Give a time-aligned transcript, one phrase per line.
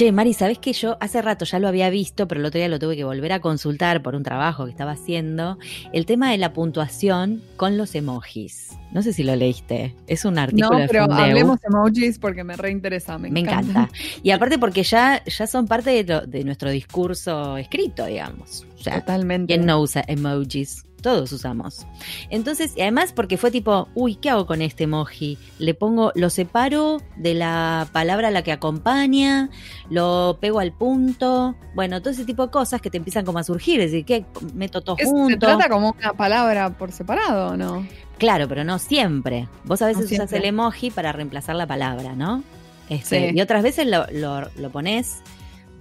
[0.00, 2.68] Che, Mari, ¿sabés que yo hace rato ya lo había visto, pero el otro día
[2.68, 5.58] lo tuve que volver a consultar por un trabajo que estaba haciendo?
[5.92, 8.70] El tema de la puntuación con los emojis.
[8.92, 9.94] No sé si lo leíste.
[10.06, 13.18] Es un artículo no, pero hablemos emojis porque me reinteresa.
[13.18, 13.90] Me, me encanta.
[14.22, 18.66] Y aparte porque ya, ya son parte de, de nuestro discurso escrito, digamos.
[18.82, 19.52] Totalmente.
[19.52, 20.86] ¿Quién no usa emojis?
[21.00, 21.86] Todos usamos.
[22.28, 25.38] Entonces, y además porque fue tipo, uy, ¿qué hago con este emoji?
[25.58, 29.50] Le pongo, lo separo de la palabra a la que acompaña,
[29.88, 33.44] lo pego al punto, bueno, todo ese tipo de cosas que te empiezan como a
[33.44, 34.24] surgir, es decir, que
[34.54, 35.46] meto todo junto.
[35.46, 37.86] Se trata como una palabra por separado, ¿no?
[38.18, 39.48] Claro, pero no siempre.
[39.64, 42.42] Vos a veces usas el emoji para reemplazar la palabra, ¿no?
[42.90, 45.22] Este, Y otras veces lo, lo, lo pones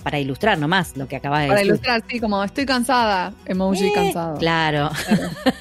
[0.04, 1.80] para ilustrar nomás lo que acabas de para decir.
[1.82, 4.38] Para ilustrar, sí, como estoy cansada, emoji eh, cansado.
[4.38, 4.90] Claro.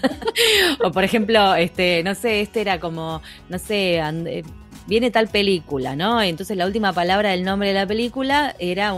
[0.84, 4.42] o por ejemplo, este, no sé, este era como, no sé, eh,
[4.86, 6.22] viene tal película, ¿no?
[6.22, 8.94] Entonces la última palabra del nombre de la película era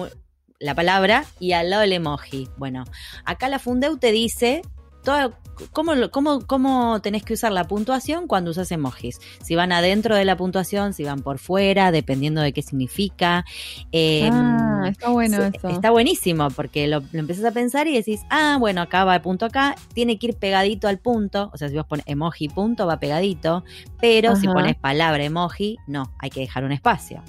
[0.58, 2.48] la palabra y al lado el emoji.
[2.56, 2.84] Bueno,
[3.25, 4.62] acá la Fundeu te dice
[5.02, 5.34] todo,
[5.72, 9.20] cómo, cómo, cómo tenés que usar la puntuación cuando usas emojis.
[9.42, 13.44] Si van adentro de la puntuación, si van por fuera, dependiendo de qué significa.
[13.92, 15.68] Eh, ah, está bueno eso.
[15.68, 19.22] Está buenísimo porque lo, lo, empezás a pensar y decís, ah, bueno, acá va el
[19.22, 21.50] punto acá, tiene que ir pegadito al punto.
[21.52, 23.64] O sea, si vos pones emoji punto, va pegadito.
[24.00, 24.40] Pero Ajá.
[24.40, 27.22] si pones palabra emoji, no, hay que dejar un espacio.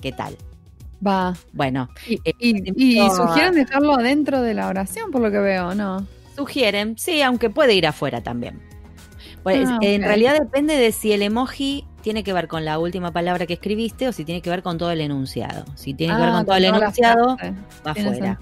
[0.00, 0.36] ¿Qué tal?
[1.06, 1.34] Va.
[1.52, 1.88] Bueno.
[2.06, 6.06] Y, eh, y, y sugieren dejarlo adentro de la oración, por lo que veo, ¿no?
[6.36, 8.60] Sugieren, sí, aunque puede ir afuera también.
[9.42, 9.94] Pues, ah, okay.
[9.94, 13.54] En realidad depende de si el emoji tiene que ver con la última palabra que
[13.54, 15.64] escribiste o si tiene que ver con todo el enunciado.
[15.74, 17.36] Si tiene que ver Ah, con todo el enunciado,
[17.86, 18.38] va afuera.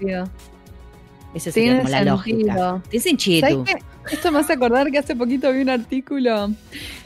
[1.33, 2.81] Esa sería como la lógica.
[2.91, 3.17] Dicen.
[4.11, 6.51] Esto me hace acordar que hace poquito vi un artículo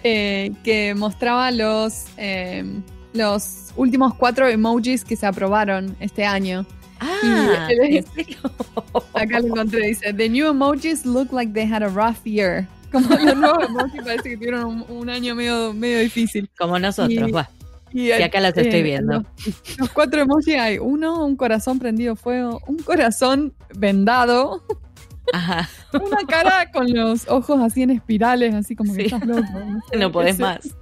[0.03, 2.63] eh, que mostraba los, eh,
[3.13, 6.65] los últimos cuatro emojis que se aprobaron este año.
[6.99, 8.37] Ah, y, ¿en serio?
[9.13, 12.67] Acá lo encontré, dice, The new emojis look like they had a rough year.
[12.91, 16.49] Como los nuevos emojis parece que tuvieron un, un año medio, medio difícil.
[16.57, 17.49] Como nosotros, va.
[17.91, 19.13] Y acá los estoy viendo.
[19.13, 24.63] Los, los cuatro emojis hay uno, un corazón prendido fuego, un corazón vendado,
[25.33, 29.43] Ajá, una cara con los ojos así en espirales, así como que estás loco.
[29.91, 30.75] sé, no podés más.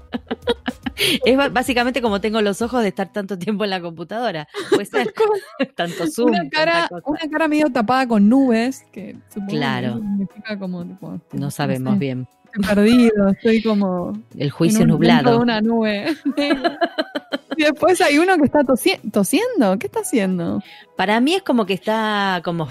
[1.26, 4.48] Es básicamente como tengo los ojos de estar tanto tiempo en la computadora.
[4.72, 5.14] Puede ser
[5.76, 6.30] tanto zoom.
[6.32, 9.94] Una cara, una cara medio tapada con nubes, que supongo Claro.
[9.96, 12.28] que significa como tipo, No sabemos sé, bien.
[12.46, 15.40] Estoy perdido, estoy como El juicio en un- nublado.
[15.40, 16.16] una nube.
[17.58, 19.78] y después hay uno que está tosi- tosiendo.
[19.78, 20.64] ¿Qué está haciendo?
[20.96, 22.68] Para mí es como que está como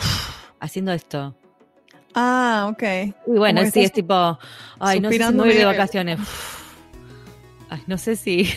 [0.59, 1.37] haciendo esto.
[2.15, 2.83] Ah, ok.
[3.29, 4.39] Y bueno, Como sí, es tipo,
[4.81, 6.19] ay, no sé si me voy de vacaciones.
[7.69, 8.49] Ay, no sé si.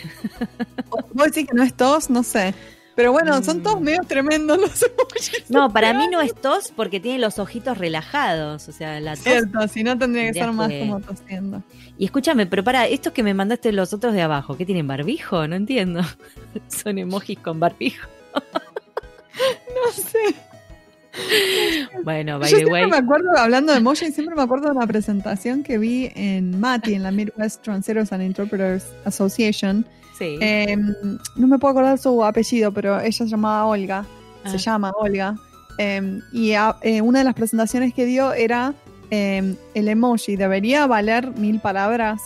[1.14, 2.54] Vos decís que no es tos, no sé.
[2.96, 3.64] Pero bueno, son Mm.
[3.64, 5.50] todos medio tremendos los emojis.
[5.50, 8.68] No, para mí no es tos porque tiene los ojitos relajados.
[8.68, 9.24] O sea, la tos.
[9.24, 11.64] Cierto, si no tendría que ser más que- como tosiendo.
[11.98, 15.48] Y escúchame, pero para, estos que me mandaste los otros de abajo, ¿qué tienen barbijo?
[15.48, 16.02] No entiendo.
[16.68, 18.08] Son emojis con barbijo.
[19.74, 20.36] No sé.
[22.04, 22.90] Bueno, by Yo the siempre way.
[22.92, 26.96] me acuerdo, hablando de emojis, siempre me acuerdo de una presentación que vi en MATI,
[26.96, 29.86] en la Midwest Translators and Interpreters Association.
[30.18, 30.38] Sí.
[30.42, 30.76] Eh,
[31.36, 34.06] no me puedo acordar su apellido, pero ella se llamaba Olga.
[34.44, 34.50] Ah.
[34.50, 35.36] Se llama Olga.
[35.78, 38.74] Eh, y a- eh, una de las presentaciones que dio era
[39.12, 40.36] eh, el emoji.
[40.36, 42.22] Debería valer mil palabras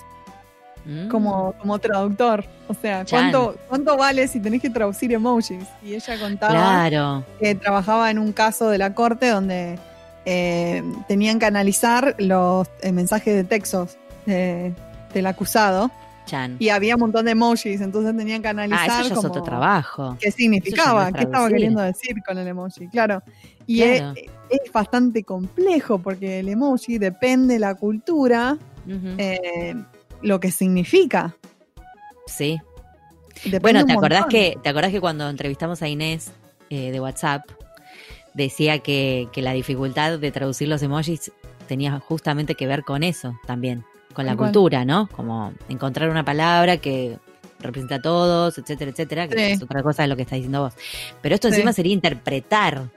[0.86, 1.08] Mm.
[1.08, 2.44] como, como traductor.
[2.68, 3.06] O sea.
[3.10, 5.64] ¿cuánto, ¿cuánto vale si tenés que traducir emojis?
[5.84, 7.24] Y ella contaba Claro.
[7.40, 9.78] que trabajaba en un caso de la corte donde
[10.26, 14.74] eh, tenían que analizar los eh, mensajes de textos de-
[15.14, 15.92] del acusado
[16.26, 16.56] Chan.
[16.60, 19.44] y había un montón de emojis, entonces tenían que Ah, analizar eso ya es otro
[19.44, 20.16] trabajo.
[20.22, 23.22] qué significaba, Eso no qué estaba queriendo decir con el emoji, claro.
[23.68, 24.14] Y Claro.
[24.50, 28.58] Es, es bastante complejo porque el emoji depende de la cultura,
[29.18, 29.76] eh,
[30.24, 31.36] lo que significa.
[32.26, 32.60] Sí.
[33.46, 36.32] Depende Bueno, ¿te acordás, que, ¿te acordás que cuando entrevistamos a Inés
[36.70, 37.44] eh, de WhatsApp
[38.34, 41.32] decía que, que la dificultad de traducir los emojis
[41.68, 43.84] tenía justamente que ver con eso también,
[44.14, 45.08] con la cultura, ¿no?
[45.10, 47.18] Como encontrar una palabra que
[47.60, 49.52] representa a todos, etcétera, etcétera, que Sí.
[49.54, 50.74] es otra cosa de lo que estás diciendo vos.
[51.22, 51.56] Pero esto Sí.
[51.56, 52.90] encima sería interpretar.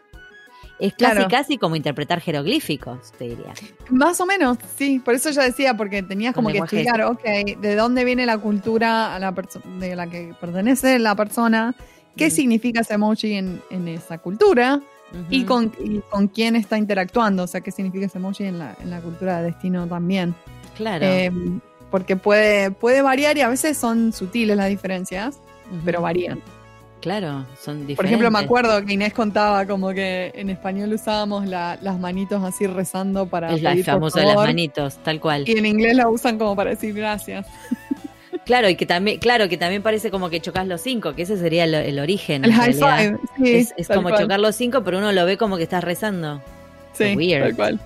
[0.78, 1.28] Es casi, Claro.
[1.30, 3.54] casi como interpretar jeroglíficos, te diría.
[3.90, 7.22] Más o menos, sí, por eso yo decía, porque tenías Con como que explicar, ok,
[7.60, 9.34] de dónde viene la cultura a la
[9.78, 11.74] de la que pertenece la persona,
[12.16, 12.30] qué Mm.
[12.30, 14.80] significa ese emoji en, en esa cultura
[15.30, 18.76] y, con, y con quién está interactuando, o sea, qué significa ese emoji en la,
[18.82, 20.34] en la cultura de destino también.
[20.76, 21.06] Claro.
[21.06, 21.30] Eh,
[21.90, 25.38] porque puede, puede variar y a veces son sutiles las diferencias,
[25.86, 26.42] pero varían.
[27.06, 27.96] Claro, son diferentes.
[27.96, 32.42] Por ejemplo, me acuerdo que Inés contaba como que en español usábamos la- las manitos
[32.42, 35.44] así rezando para Es la pedir por famosa de las manitos, tal cual.
[35.48, 37.46] Y en inglés la usan como para decir gracias.
[38.44, 41.36] Claro, y que también, claro, que también parece como que chocas los cinco, que ese
[41.36, 42.44] sería el, el origen.
[42.44, 43.18] El high five.
[43.42, 44.22] Sí, Es, como cual.
[44.22, 46.40] chocar los cinco, pero uno lo ve como que estás rezando.
[46.92, 47.42] Sí, weird.
[47.42, 47.80] tal cual.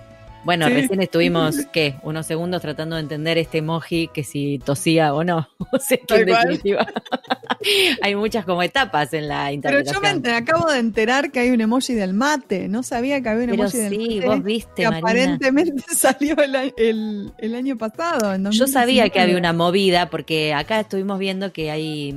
[0.45, 0.73] Bueno, Sí.
[0.73, 1.97] recién estuvimos, ¿qué?
[2.03, 5.49] Unos segundos tratando de entender este emoji, que si tosía o no.
[5.73, 6.87] O sea, que en definitiva
[8.03, 10.03] hay muchas como etapas en la Pero interpretación.
[10.15, 12.69] yo me, acabo de enterar que hay un emoji del mate.
[12.69, 14.27] No sabía que había un Pero emoji del sí, mate.
[14.27, 14.99] vos viste, que Marina.
[14.99, 18.35] aparentemente salió el, el- el año pasado.
[18.35, 19.11] en Yo sabía 2019.
[19.11, 22.15] que había una movida porque acá estuvimos viendo que hay,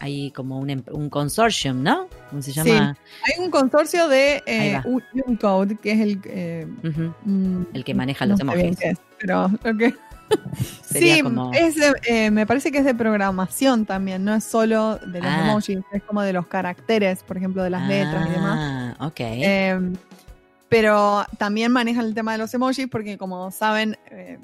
[0.00, 2.08] hay como un, em- un consortium, ¿no?
[2.30, 2.96] ¿Cómo se llama?
[3.24, 6.20] Hay un consorcio de eh, Unicode, que es el.
[6.24, 6.66] eh,
[7.24, 8.76] mm, El que maneja los emojis.
[8.80, 9.50] es, pero
[10.82, 14.42] Sería sí, como- es de- eh, me parece que es de programación también, no es
[14.44, 15.42] solo de los Ah.
[15.48, 18.94] emojis, es como de los caracteres, por ejemplo, de las letras y demás.
[18.98, 19.20] Ah, ok.
[19.20, 19.92] Eh,
[20.68, 24.38] pero también manejan el tema de los emojis porque, como saben, eh,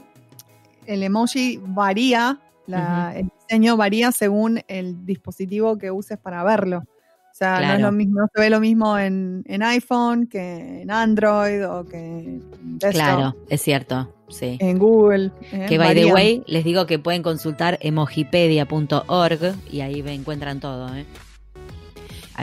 [0.87, 6.79] el emoji varía, la- el diseño varía según el dispositivo que uses para verlo.
[6.79, 7.83] O sea, no es Claro.
[7.87, 11.97] lo mismo, no se ve lo mismo en, en iPhone que en Android o que
[11.99, 12.41] en
[12.79, 14.57] desktop, claro, es cierto, sí.
[14.61, 15.33] en Google.
[15.53, 20.95] eh, Que by the way, les digo que pueden consultar emojipedia.org y ahí encuentran todo,
[20.95, 21.07] ¿eh?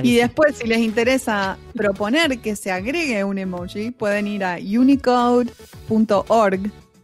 [0.03, 5.47] Y después, si les interesa proponer que se agregue un emoji, pueden ir a unicode.org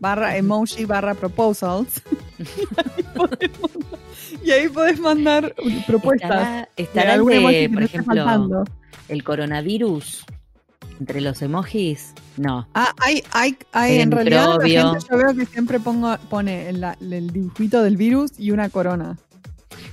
[0.04, 2.02] barra emoji barra proposals.
[4.44, 5.56] y ahí podés mandar
[5.88, 6.68] propuestas.
[6.76, 8.66] Estará, de el por ejemplo,
[9.24, 10.26] coronavirus
[11.00, 12.14] entre los emojis.
[12.36, 12.68] No.
[12.74, 16.84] Ah, hay, hay, hay en realidad la gente yo veo que siempre pongo, pone el,
[16.84, 19.18] el dibujito del virus y una corona.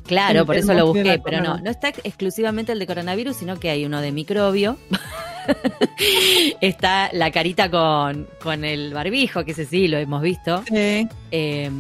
[0.07, 3.61] Claro, El- por eso lo busqué, pero no, no está exclusivamente el de coronavirus, sino
[3.61, 4.77] que hay uno de microbio.
[6.61, 10.63] está la carita con, con el barbijo, que ese sí lo hemos visto.
[10.67, 11.09] Sí.
[11.31, 11.71] Eh,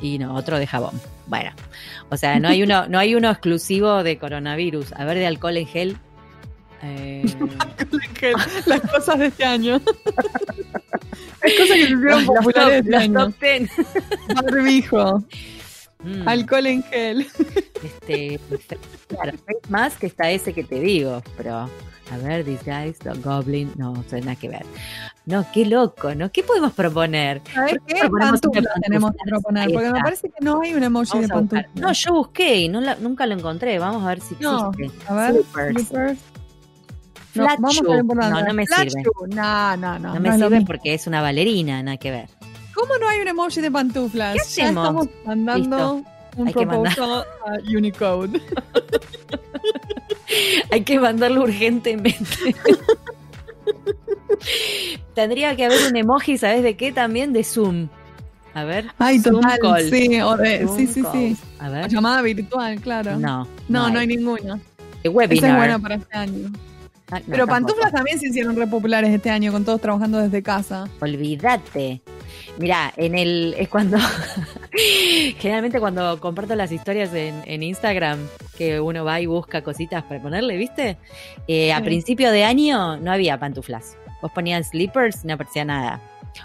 [0.00, 1.00] y no, otro de jabón.
[1.26, 1.50] Bueno,
[2.08, 4.92] o sea, no hay uno, no hay uno exclusivo de coronavirus.
[4.92, 5.96] A ver, de alcohol en gel.
[6.82, 7.24] Eh,
[8.66, 9.80] Las cosas de este año.
[11.42, 13.70] Las cosas que se hicieron los top, populares este top ten.
[14.34, 15.24] Barbijo,
[16.02, 17.26] Mm, alcohol en gel.
[17.82, 18.40] este,
[19.08, 21.68] claro, face mask está ese que te digo, pero
[22.12, 22.58] a ver, the
[23.22, 24.64] goblin, no, no tiene nada que ver.
[25.26, 26.30] No, qué loco, ¿no?
[26.32, 27.42] ¿Qué podemos proponer?
[27.52, 30.74] ¿Sabes ¿Por qué no un Pantuflas tenemos que proponer, porque me parece que no hay
[30.74, 31.62] un emoji Vamos de a buscar.
[31.64, 31.82] pantuflas.
[31.86, 33.78] No, yo busqué y no la- nunca lo encontré.
[33.78, 35.06] Vamos a ver si No, existe.
[35.06, 35.74] a ver, Slippers.
[35.74, 36.18] slippers.
[37.34, 37.88] No, Flat vamos a shoe.
[37.96, 38.04] ver.
[38.04, 39.02] No, no me Flat sirve.
[39.02, 39.28] shoe.
[39.34, 40.14] No, no, no.
[40.14, 42.28] No me lo sirve porque es una bailarina, nada que ver.
[42.74, 44.32] ¿Cómo no hay un emoji de pantuflas?
[44.32, 44.86] ¿Qué Ya hacemos?
[44.86, 46.02] estamos mandando
[46.36, 46.94] un que mandar.
[46.94, 48.40] proposal a Unicode.
[50.70, 52.54] Hay que mandarlo urgentemente.
[55.14, 56.92] Tendría que haber un emoji, ¿sabes de qué?
[56.92, 57.88] También de Zoom.
[58.54, 58.86] A ver.
[58.98, 59.58] Ay, Zoom total.
[59.60, 59.90] call.
[59.90, 61.12] Sí, o de- Zoom sí, sí, call.
[61.12, 61.36] sí.
[61.58, 61.88] A ver.
[61.88, 63.16] Llamada virtual, claro.
[63.18, 63.46] No.
[63.68, 64.16] no, no hay hay.
[64.16, 64.56] ninguna.
[64.56, 64.60] De
[65.04, 65.50] Esa webinar.
[65.50, 66.48] es buena para este año.
[67.10, 67.46] Ah, no, Pero tampoco.
[67.46, 70.88] pantuflas también se hicieron re populares este año, con todos trabajando desde casa.
[71.00, 72.02] Olvídate.
[72.58, 73.54] Mira, en el.
[73.58, 73.98] Es cuando.
[75.38, 78.18] generalmente cuando comparto las historias en, en Instagram,
[78.56, 80.98] que uno va y busca cositas para ponerle, ¿viste?
[81.46, 81.84] Eh, A Sí.
[81.84, 83.96] principio de año no había pantuflas.
[84.20, 86.00] Vos ponías slippers y no aparecía nada.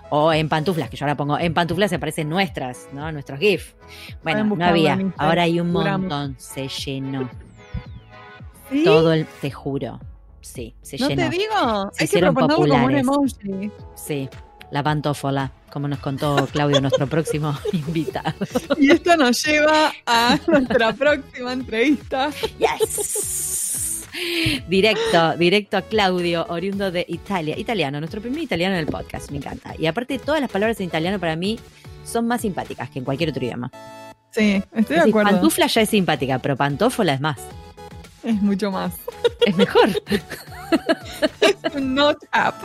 [0.09, 1.37] O en pantuflas, que yo ahora pongo.
[1.37, 3.11] En pantuflas se aparecen nuestras, ¿no?
[3.11, 3.73] Nuestros GIF.
[4.23, 4.97] Bueno, no había.
[5.17, 6.35] Ahora hay un montón.
[6.39, 7.29] Se llenó.
[8.71, 8.83] ¿Sí?
[8.83, 9.25] Todo el.
[9.41, 9.99] Te juro.
[10.41, 11.29] Sí, se ¿No llenó.
[11.29, 11.91] te digo?
[11.93, 13.01] Se Hay que proponerlo como un populares.
[13.01, 13.71] emoji.
[13.95, 14.29] Sí.
[14.73, 18.33] La pantófola, como nos contó Claudio, nuestro próximo invitado.
[18.79, 22.31] Y esto nos lleva a nuestra próxima entrevista.
[22.57, 24.07] Yes.
[24.67, 27.55] Directo, directo a Claudio, oriundo de Italia.
[27.57, 29.75] Italiano, nuestro primer italiano en el podcast, me encanta.
[29.77, 31.59] Y aparte, todas las palabras en italiano para mí
[32.03, 33.71] son más simpáticas que en cualquier otro idioma.
[34.31, 35.29] Sí, estoy Es de decir, acuerdo.
[35.31, 37.37] pantufla ya es simpática, pero pantófola es más.
[38.23, 38.93] Es mucho más.
[39.45, 39.89] Es mejor.
[41.41, 42.55] Es un not app.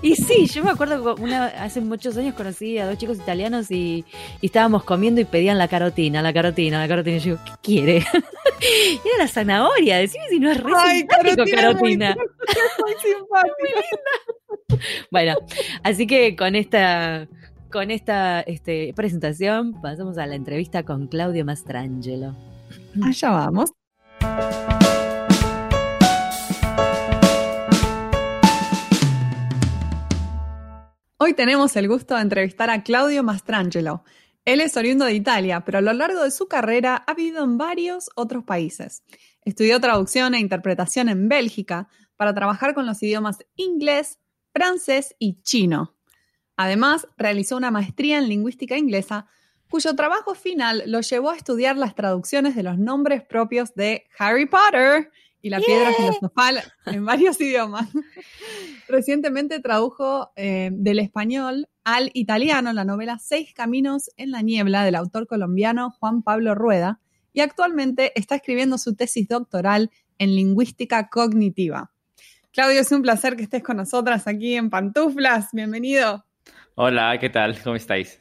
[0.00, 3.70] Y sí, yo me acuerdo que una, hace muchos años conocí a dos chicos italianos
[3.70, 4.04] y,
[4.40, 7.16] y estábamos comiendo y pedían la carotina, la carotina, la carotina.
[7.18, 7.96] Y yo ¿qué quiere?
[7.98, 12.10] Y era la zanahoria, decime si no es re Ay, simpático carotina, carotina.
[12.10, 13.80] es muy, muy simpática.
[15.10, 15.34] Bueno,
[15.82, 17.28] así que con esta,
[17.70, 22.34] con esta este, presentación pasamos a la entrevista con Claudio Mastrangelo.
[23.02, 23.72] Allá vamos.
[31.32, 34.04] Hoy tenemos el gusto de entrevistar a Claudio Mastrangelo.
[34.44, 37.56] Él es oriundo de Italia, pero a lo largo de su carrera ha vivido en
[37.56, 39.02] varios otros países.
[39.42, 44.18] Estudió traducción e interpretación en Bélgica para trabajar con los idiomas inglés,
[44.52, 45.96] francés y chino.
[46.58, 49.26] Además, realizó una maestría en lingüística inglesa,
[49.70, 54.44] cuyo trabajo final lo llevó a estudiar las traducciones de los nombres propios de Harry
[54.44, 55.10] Potter
[55.42, 57.88] y la piedra filosofal en varios idiomas.
[58.88, 64.94] Recientemente tradujo eh, del español al italiano la novela Seis Caminos en la Niebla del
[64.94, 67.00] autor colombiano Juan Pablo Rueda
[67.32, 71.90] y actualmente está escribiendo su tesis doctoral en lingüística cognitiva.
[72.52, 75.48] Claudio, es un placer que estés con nosotras aquí en Pantuflas.
[75.52, 76.24] Bienvenido.
[76.74, 77.58] Hola, ¿qué tal?
[77.62, 78.20] ¿Cómo estáis?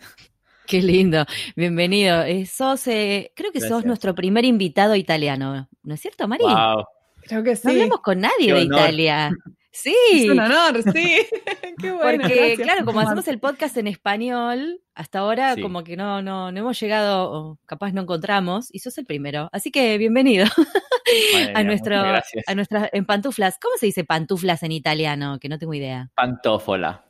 [0.65, 1.25] Qué lindo,
[1.55, 2.23] bienvenido.
[2.23, 6.45] Eh, sos, eh, creo que sos nuestro primer invitado italiano, ¿no es cierto, Mari?
[6.45, 6.85] Wow.
[7.31, 7.61] Creo que sí.
[7.63, 9.31] No hablamos con nadie de Italia.
[9.73, 9.95] Sí.
[10.11, 11.25] Es un honor, sí.
[11.81, 12.23] Qué bueno.
[12.27, 16.59] Porque, claro, como hacemos el podcast en español, hasta ahora como que no, no, no
[16.59, 19.47] hemos llegado, o capaz no encontramos, y sos el primero.
[19.53, 20.45] Así que bienvenido
[21.55, 23.57] a nuestro, a nuestras, en pantuflas.
[23.61, 25.39] ¿Cómo se dice pantuflas en italiano?
[25.39, 26.11] Que no tengo idea.
[26.15, 27.05] Pantófola.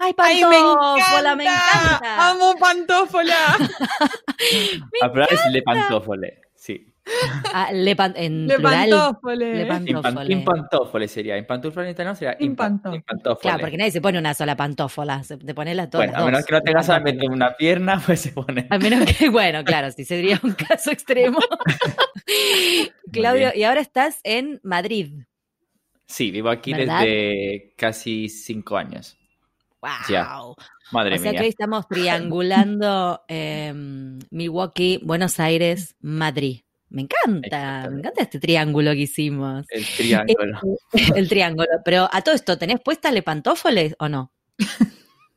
[0.00, 1.36] ¡Ay, pantófola!
[1.36, 2.30] me, encanta.
[2.30, 3.58] ¡Amo pantófola!
[3.60, 5.50] me encanta.
[5.50, 6.91] le pantófole, sí.
[7.54, 8.90] Ah, le pan, en le plural.
[8.90, 9.54] Pantófole.
[9.54, 11.08] Le pantófole.
[11.08, 11.36] Sería.
[11.36, 13.02] In pantófole en italiano sería in, pantófole.
[13.40, 16.06] Claro, porque nadie se pone una sola pantófola, se te pone las todas.
[16.06, 18.66] Bueno, a menos que no tengas solamente una pierna, pues se pone.
[18.70, 21.40] A menos que, bueno, claro, si sería un caso extremo.
[23.12, 25.12] Claudio, y ahora estás en Madrid.
[26.06, 29.18] Sí, vivo aquí desde casi cinco años.
[29.80, 29.90] ¡Wow!
[30.08, 30.28] Ya.
[30.92, 31.40] Madre o sea mía.
[31.40, 33.72] que hoy estamos triangulando eh,
[34.30, 36.60] Milwaukee, Buenos Aires, Madrid.
[36.92, 39.64] Me encanta, me encanta este triángulo que hicimos.
[39.70, 40.60] El triángulo.
[40.92, 41.68] El, el triángulo.
[41.84, 44.30] Pero a todo esto, ¿tenés puestas le pantófoles o no?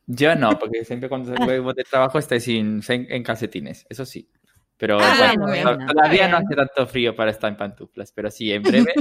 [0.06, 4.28] Yo no, porque siempre cuando salgo de trabajo estáis en, en calcetines, eso sí.
[4.76, 8.30] Pero Ah, bueno, bueno, to- todavía no hace tanto frío para estar en pantuflas, pero
[8.30, 8.92] sí, en breve.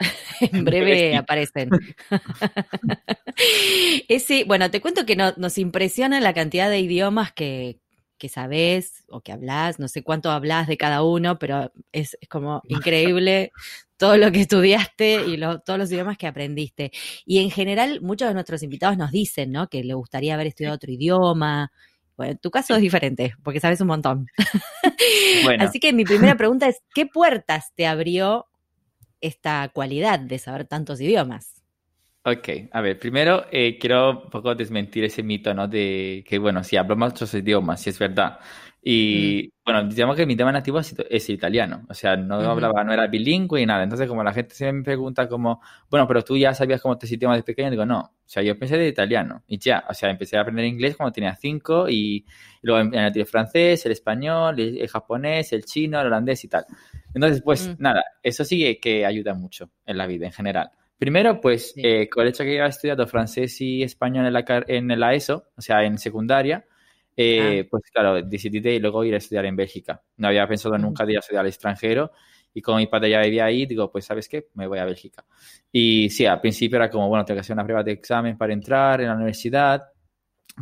[0.40, 1.16] en breve Sí.
[1.16, 1.70] aparecen.
[4.08, 7.78] Ese, bueno, te cuento que no- nos impresiona la cantidad de idiomas que,
[8.18, 12.28] que sabés o que hablás, no sé cuánto hablás de cada uno, pero es, es
[12.28, 13.52] como increíble
[13.96, 16.92] todo lo que estudiaste y lo- todos los idiomas que aprendiste.
[17.24, 19.68] Y en general, muchos de nuestros invitados nos dicen, ¿no?
[19.68, 21.70] Que le gustaría haber estudiado otro idioma.
[22.16, 24.26] Bueno, en tu caso es diferente, porque sabes un montón.
[25.44, 28.46] Bueno, Así que mi primera pregunta es, ¿qué puertas te abrió
[29.20, 31.62] esta cualidad de saber tantos idiomas?
[32.26, 35.68] Ok, a ver, primero eh, quiero un poco desmentir ese mito, ¿no?
[35.68, 38.40] De que, bueno, si hablo más otros idiomas, si es verdad.
[38.82, 42.48] Y bueno, digamos que mi idioma nativo es, italiano, o sea, no Ujú.
[42.50, 43.84] hablaba, no era bilingüe y nada.
[43.84, 47.06] Entonces, como la gente siempre me pregunta como, bueno, pero tú ya sabías cómo te
[47.12, 50.10] idiomas de pequeño, digo, no, o sea, yo empecé de italiano y ya, o sea,
[50.10, 52.26] empecé a aprender inglés cuando tenía cinco y,
[52.62, 56.66] luego aprendí el francés, el español, el, el japonés, el chino, el holandés y tal.
[57.14, 57.82] Entonces, pues Mm.
[57.82, 60.70] nada, eso sí que ayuda mucho en la vida en general.
[60.98, 61.82] Primero, pues, Sí.
[61.84, 65.48] eh, con el hecho que había estudiado francés y español en la, en la ESO,
[65.56, 66.64] o sea, en secundaria,
[67.16, 67.68] eh, Ah.
[67.70, 70.02] pues claro, decidí de luego ir a estudiar en Bélgica.
[70.16, 72.12] No había pensado nunca de ir a estudiar al extranjero
[72.54, 74.48] y como mi padre ya vivía ahí, digo, pues, ¿sabes qué?
[74.54, 75.24] Me voy a Bélgica.
[75.70, 78.52] Y sí, al principio era como, bueno, tengo que hacer una prueba de examen para
[78.54, 79.82] entrar en la universidad,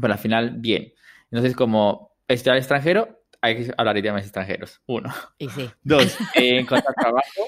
[0.00, 0.92] pero al final, bien.
[1.30, 4.80] Entonces, como estudiar al extranjero, hay que hablar idiomas extranjeros.
[4.86, 5.12] Uno.
[5.38, 5.70] Y sí.
[5.82, 7.42] Dos, eh, encontrar trabajo.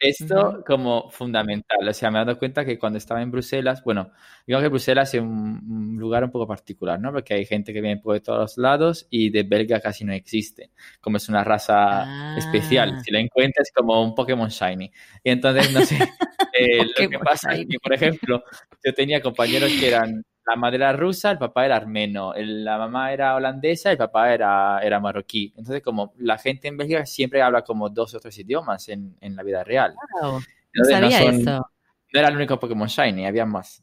[0.00, 0.64] Esto Ujú.
[0.66, 1.86] como fundamental.
[1.86, 4.10] O sea, me he dado cuenta que cuando estaba en Bruselas, bueno,
[4.46, 7.12] digamos que Bruselas es un, un lugar un poco particular, ¿no?
[7.12, 10.70] Porque hay gente que viene por todos lados y de belga casi no existe.
[11.02, 12.34] Como es una raza Ah.
[12.38, 13.00] especial.
[13.04, 14.90] Si la encuentras como un Pokémon Shiny.
[15.22, 15.96] Y entonces, no sé,
[16.58, 18.42] eh, lo que pasa es que, por ejemplo,
[18.82, 22.78] yo tenía compañeros que eran, la madre era rusa, el papá era armeno, el- la
[22.78, 25.52] mamá era holandesa, el papá era, era marroquí.
[25.56, 29.36] Entonces, como la gente en Bélgica siempre habla como dos o tres idiomas en, en
[29.36, 29.94] la vida real.
[30.22, 30.40] Wow, no
[30.74, 31.70] Entonces, sabía son- eso.
[32.12, 33.82] No era el único Pokémon Shiny, había más.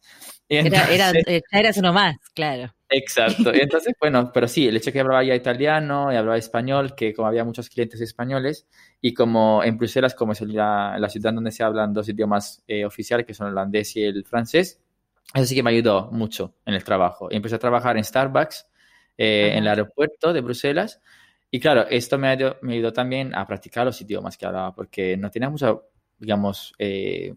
[0.50, 2.74] Y Era, era, entonces- eh, ya eras uno más, claro.
[2.90, 3.54] Exacto.
[3.56, 6.94] Y entonces, bueno, pero sí, el hecho de que hablaba ya italiano y hablaba español,
[6.96, 8.68] que como había muchos clientes españoles,
[9.02, 12.84] y como en Bruselas, como es la, la ciudad donde se hablan dos idiomas eh,
[12.86, 14.82] oficiales, que son el holandés y el francés,
[15.34, 17.28] eso sí que me ayudó mucho en el trabajo.
[17.32, 18.68] Y empecé a trabajar en Starbucks,
[19.18, 21.02] eh, en el aeropuerto de Bruselas,
[21.52, 25.16] y claro, esto me ayudó, me ayudó también a practicar los idiomas que hablaba, porque
[25.18, 25.76] no tenía mucha,
[26.18, 27.34] digamos, eh,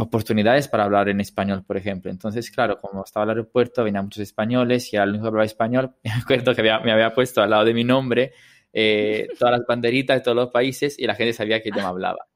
[0.00, 2.10] oportunidades para hablar en español, por ejemplo.
[2.10, 5.28] Entonces, claro, como estaba en el aeropuerto, venían muchos españoles y era el único que
[5.28, 5.94] hablaba español.
[6.04, 8.32] Me acuerdo que había- me había puesto al lado de mi nombre
[8.72, 12.26] eh, todas las banderitas de todos los países y la gente sabía que idioma hablaba.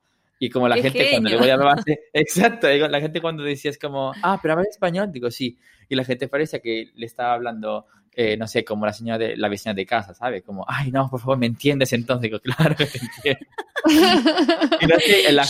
[0.42, 1.78] Y como la gente cuando le voy a hablar,
[2.12, 5.56] exacto, la gente cuando decía es como, ah, pero habla español, digo sí.
[5.88, 9.36] Y la gente parece que le estaba hablando eh, no sé, como la señora de
[9.36, 10.42] la vecina de casa, ¿sabes?
[10.42, 11.92] Como, ay, no, por favor, ¿me entiendes?
[11.92, 13.46] Entonces digo, claro que te entiendo.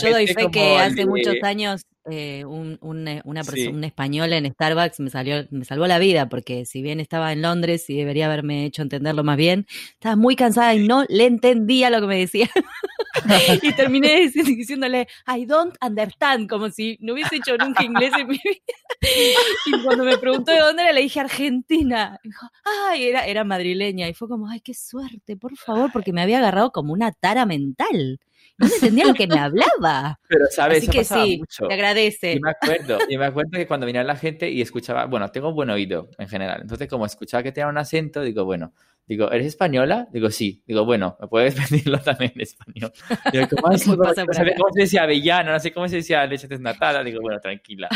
[0.01, 4.51] Yo doy fe que hace muchos años eh, un, eh, una persona, un español en
[4.51, 8.25] Starbucks me salió, me salvó la vida, porque si bien estaba en Londres y debería
[8.25, 12.17] haberme hecho entenderlo más bien, estaba muy cansada y no le entendía lo que me
[12.17, 12.49] decía.
[13.61, 18.39] y terminé diciéndole, I don't understand, como si no hubiese hecho nunca inglés en mi
[18.43, 18.55] vida.
[19.67, 22.19] y cuando me preguntó de dónde era, le dije Argentina.
[22.23, 22.47] dijo,
[22.89, 24.09] ay, era, era madrileña.
[24.09, 27.45] Y fue como, ay, qué suerte, por favor, porque me había agarrado como una tara
[27.45, 28.19] mental
[28.57, 30.19] no entendía lo que me hablaba.
[30.27, 30.79] Pero, ¿sabes?
[30.79, 32.33] Así que sí, te agradece.
[32.33, 35.53] Y me acuerdo, y me acuerdo que cuando venía la gente y escuchaba, bueno, tengo
[35.53, 38.73] buen oído en general, entonces como escuchaba que tenía un acento, digo, bueno,
[39.07, 40.07] digo, ¿eres española?
[40.11, 40.63] Digo, sí.
[40.65, 42.91] Digo, bueno, ¿me puedes pedirlo también en español?
[43.31, 45.51] Digo, ¿cómo, no sé cómo se decía avellana?
[45.51, 47.03] No sé cómo se decía leche desnatada.
[47.03, 47.89] Digo, bueno, tranquila.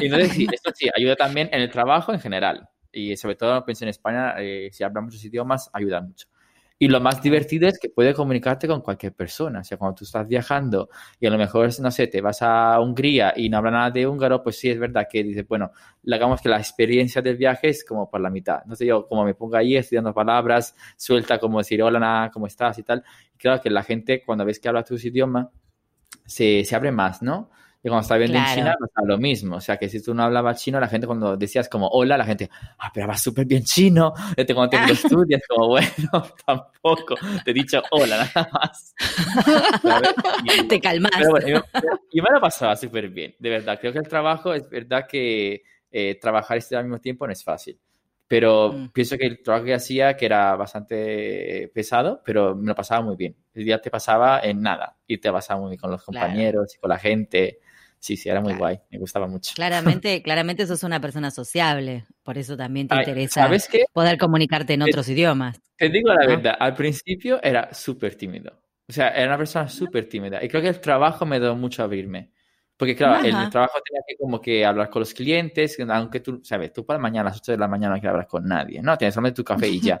[0.00, 2.68] Y entonces sí, esto sí, ayuda también en el trabajo en general.
[2.92, 6.26] Y sobre todo, pienso en España, eh, si hablan muchos idiomas, ayuda mucho.
[6.82, 9.60] Y lo más divertido es que puedes comunicarte con cualquier persona.
[9.60, 10.88] O sea, cuando tú estás viajando
[11.20, 14.06] y a lo mejor, no sé, te vas a Hungría y no habla nada de
[14.06, 15.72] húngaro, pues sí es verdad que dices, bueno,
[16.10, 18.60] hagamos que la experiencia del viaje es como por la mitad.
[18.62, 22.78] Entonces yo como me pongo ahí estudiando palabras, suelta como decir hola, nada, ¿cómo estás?
[22.78, 23.04] y tal.
[23.34, 25.50] Y claro que la gente cuando ves que habla tu idioma
[26.24, 27.50] se, se abre más, ¿no?
[27.82, 29.56] Y cuando estaba viendo en China pasa lo mismo.
[29.56, 32.26] O sea, que si tú no hablabas chino, la gente cuando decías como hola, la
[32.26, 34.12] gente, ah, pero hablas súper bien chino.
[34.36, 35.88] Este, cuando te estudias, como bueno,
[36.46, 37.14] tampoco.
[37.42, 38.94] Te he dicho hola, nada más.
[40.68, 41.10] te calmas.
[41.16, 41.48] Pero bueno,
[42.12, 43.78] yo, me lo pasaba súper bien, de verdad.
[43.80, 47.42] Creo que el trabajo, es verdad que eh, trabajar este al mismo tiempo no es
[47.42, 47.78] fácil.
[48.28, 48.90] Pero mm.
[48.90, 53.16] pienso que el trabajo que hacía, que era bastante pesado, pero me lo pasaba muy
[53.16, 53.34] bien.
[53.54, 56.78] El día te pasaba en nada y te pasaba muy bien con los compañeros y
[56.78, 57.58] con la gente.
[58.00, 59.52] Sí, sí, era muy guay, me gustaba mucho.
[59.54, 63.48] Claramente, claramente sos una persona sociable, por eso también te interesa
[63.92, 65.60] poder comunicarte en otros idiomas.
[65.76, 68.58] Te digo la verdad, al principio era súper tímido.
[68.88, 70.42] O sea, era una persona súper tímida.
[70.42, 72.32] Y creo que el trabajo me dio mucho abrirme.
[72.76, 76.72] Porque claro, el trabajo tenía que como que hablar con los clientes, aunque tú, sabes,
[76.72, 78.96] tú para mañana a las 8 de la mañana no quieres hablar con nadie, ¿no?
[78.96, 80.00] Tienes solamente tu café y ya.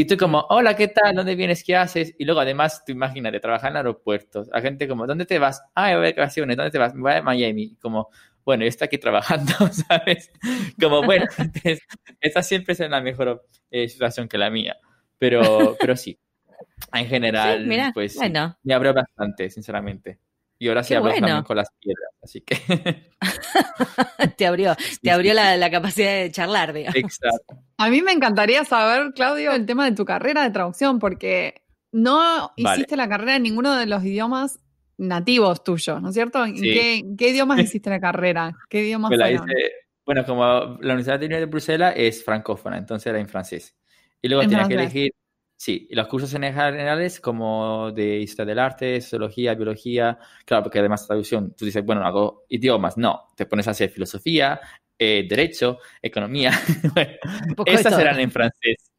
[0.00, 1.14] Y tú como, hola, ¿qué tal?
[1.14, 1.62] ¿Dónde vienes?
[1.62, 2.14] ¿Qué haces?
[2.18, 4.48] Y luego además, tú imagínate, trabajar en aeropuertos.
[4.48, 5.62] La gente como, ¿dónde te vas?
[5.74, 6.56] Ah, voy a vacaciones.
[6.56, 6.96] ¿Dónde te vas?
[6.96, 7.76] Voy a Miami.
[7.82, 8.08] Como,
[8.42, 9.52] bueno, yo estoy aquí trabajando,
[9.88, 10.32] ¿sabes?
[10.80, 11.26] Como, bueno,
[12.22, 14.78] esta siempre es la mejor eh, situación que la mía.
[15.18, 16.18] Pero, pero sí,
[16.94, 18.18] en general, pues
[18.62, 20.18] me abrió bastante, sinceramente.
[20.62, 22.54] Y ahora sí hablo también con las piedras, así que...
[24.36, 26.96] te abrió, te abrió la, capacidad de charlar, digamos.
[26.96, 27.56] Exacto.
[27.78, 32.52] A mí me encantaría saber, Claudio, el tema de tu carrera de traducción, porque no
[32.56, 34.60] hiciste la carrera en ninguno de los idiomas
[34.98, 36.44] nativos tuyos, ¿no es cierto?
[36.44, 38.54] ¿En qué, idiomas hiciste la carrera?
[38.68, 39.10] ¿Qué idiomas
[40.04, 40.44] bueno, como
[40.80, 43.76] la Universidad de Bruselas es francófona, entonces era en francés.
[44.20, 45.14] Y luego tenía que elegir
[45.60, 50.78] Sí, y los cursos en generales como de historia del arte, sociología, biología, claro, porque
[50.78, 54.58] además traducción, tú dices, bueno, hago idiomas, no, te pones a hacer filosofía,
[54.98, 56.52] eh, derecho, economía,
[57.66, 58.90] esas eran en francés.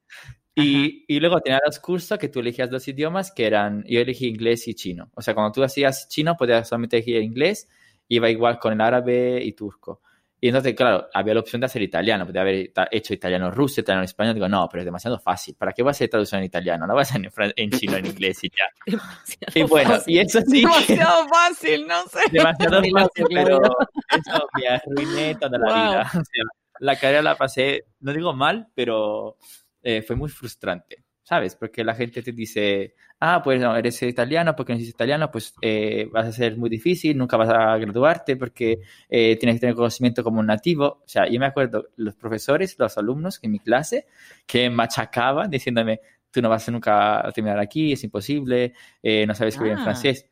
[0.54, 4.28] Y, y, luego tenía los cursos que tú elegías dos idiomas que eran, yo elegí
[4.28, 5.10] inglés y chino.
[5.16, 7.70] O sea, cuando tú hacías chino podías solamente elegir inglés,
[8.08, 10.04] iba igual con el árabe y turco.
[10.44, 14.04] Y entonces, claro, había la opción de hacer italiano, podía haber hecho italiano ruso, italiano
[14.04, 14.34] español.
[14.34, 15.56] Digo, no, pero es demasiado fácil.
[15.56, 16.88] ¿Para qué voy a hacer traducción en italiano?
[16.88, 17.22] No voy a hacer
[17.56, 18.66] en, chino, en inglés y ya.
[19.54, 20.62] y bueno, y eso sí.
[20.62, 22.20] Demasiado fácil, no sé.
[22.32, 23.62] Demasiado fácil, pero
[24.10, 26.12] eso me arruiné toda la vida.
[26.22, 26.44] O sea,
[26.80, 29.38] la carrera la pasé, no digo mal, pero
[29.84, 31.04] eh, fue muy frustrante.
[31.32, 31.56] ¿Sabes?
[31.56, 35.56] Porque la gente te dice, ah, pues no, eres italiano, porque no eres italiano, pues
[35.62, 39.76] eh, vas a ser muy difícil, nunca vas a graduarte porque eh, tienes que tener
[39.76, 41.00] conocimiento como un nativo.
[41.06, 44.08] O sea, yo me acuerdo los profesores, los alumnos en mi clase
[44.46, 49.54] que machacaban diciéndome, tú no vas a nunca terminar aquí, es imposible, eh, no sabes
[49.54, 49.84] escribir en ah.
[49.86, 50.30] francés.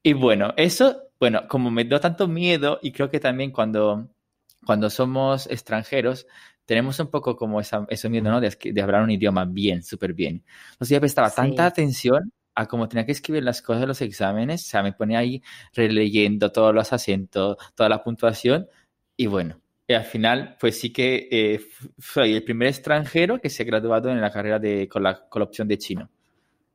[0.00, 4.08] Y bueno, eso, bueno, como me dio tanto miedo y creo que también cuando,
[4.64, 6.28] cuando somos extranjeros,
[6.70, 8.40] tenemos un poco como esa, ese miedo, ¿no?
[8.40, 10.44] De, de, hablar un idioma bien, súper bien.
[10.70, 14.64] Entonces yo prestaba tanta atención a cómo tenía que escribir las cosas de los exámenes,
[14.68, 15.42] o sea, me ponía ahí
[15.74, 18.68] releyendo todos los acentos, toda la puntuación,
[19.16, 21.60] y bueno, y al final, pues sí que eh,
[21.98, 25.40] soy el primer extranjero que se ha graduado en la carrera de, con, la, con
[25.40, 26.08] la opción de chino.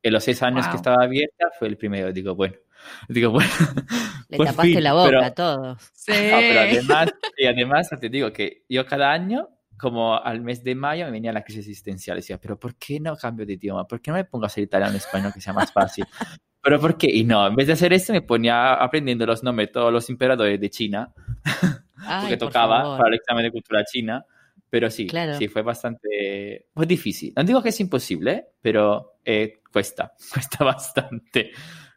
[0.04, 2.12] En los seis años que estaba abierta, fue el primero.
[2.12, 2.58] Digo, bueno,
[3.08, 3.50] digo, bueno.
[4.28, 5.82] Le pues tapaste la boca a todos.
[5.94, 6.12] Sí.
[6.12, 11.06] pero además, y además te digo que yo cada año como al mes de mayo
[11.06, 12.18] me venía la crisis existencial.
[12.18, 13.88] Decía, pero ¿por qué no cambio de idioma?
[13.88, 16.06] ¿Por qué no me pongo a hacer italiano español que sea más fácil?
[16.66, 17.08] ¿pero por qué?
[17.12, 20.10] Y no, en vez de hacer esto me ponía aprendiendo los nombres de todos los
[20.10, 21.14] emperadores de China,
[22.22, 24.26] porque tocaba para el examen de cultura china.
[24.68, 25.08] Pero sí,
[25.38, 27.32] sí, fue bastante fue difícil.
[27.36, 31.52] No digo que es imposible, pero eh, cuesta, cuesta bastante.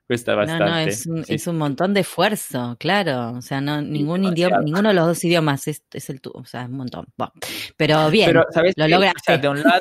[0.08, 0.64] Cuesta bastante.
[0.64, 3.32] No, no, es un, es un montón de esfuerzo, claro.
[3.32, 6.44] O sea, no, ningún idioma, ninguno de los dos idiomas es, es el tuyo, o
[6.46, 7.08] sea, es un montón.
[7.76, 9.36] pero bien, pero, ¿sabes lo lograste.
[9.36, 9.80] de un lado,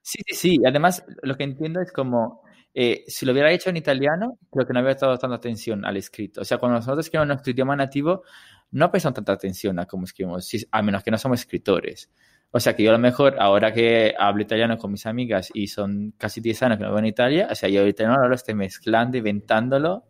[0.00, 0.60] sí, sí, sí.
[0.66, 4.72] Además, lo que entiendo es como, eh, si lo hubiera hecho en italiano, creo que
[4.72, 6.40] no habría estado dando atención al escrito.
[6.40, 8.22] O sea, cuando nosotros escribimos nuestro idioma nativo,
[8.70, 12.10] no prestamos tanta atención a cómo escribimos, a menos que no somos escritores.
[12.50, 15.66] O sea que yo a lo mejor, ahora que hablo italiano con mis amigas y
[15.66, 18.34] son casi 10 años que no vivo en Italia, o sea, yo ahorita no lo
[18.34, 20.04] estoy mezclando, inventándolo.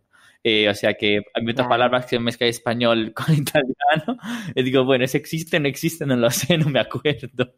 [0.45, 4.19] Eh, o sea que hay muchas palabras que mezclan español con italiano.
[4.55, 6.07] Y digo, bueno, ¿es existe no existe?
[6.07, 7.53] No lo sé, no me acuerdo.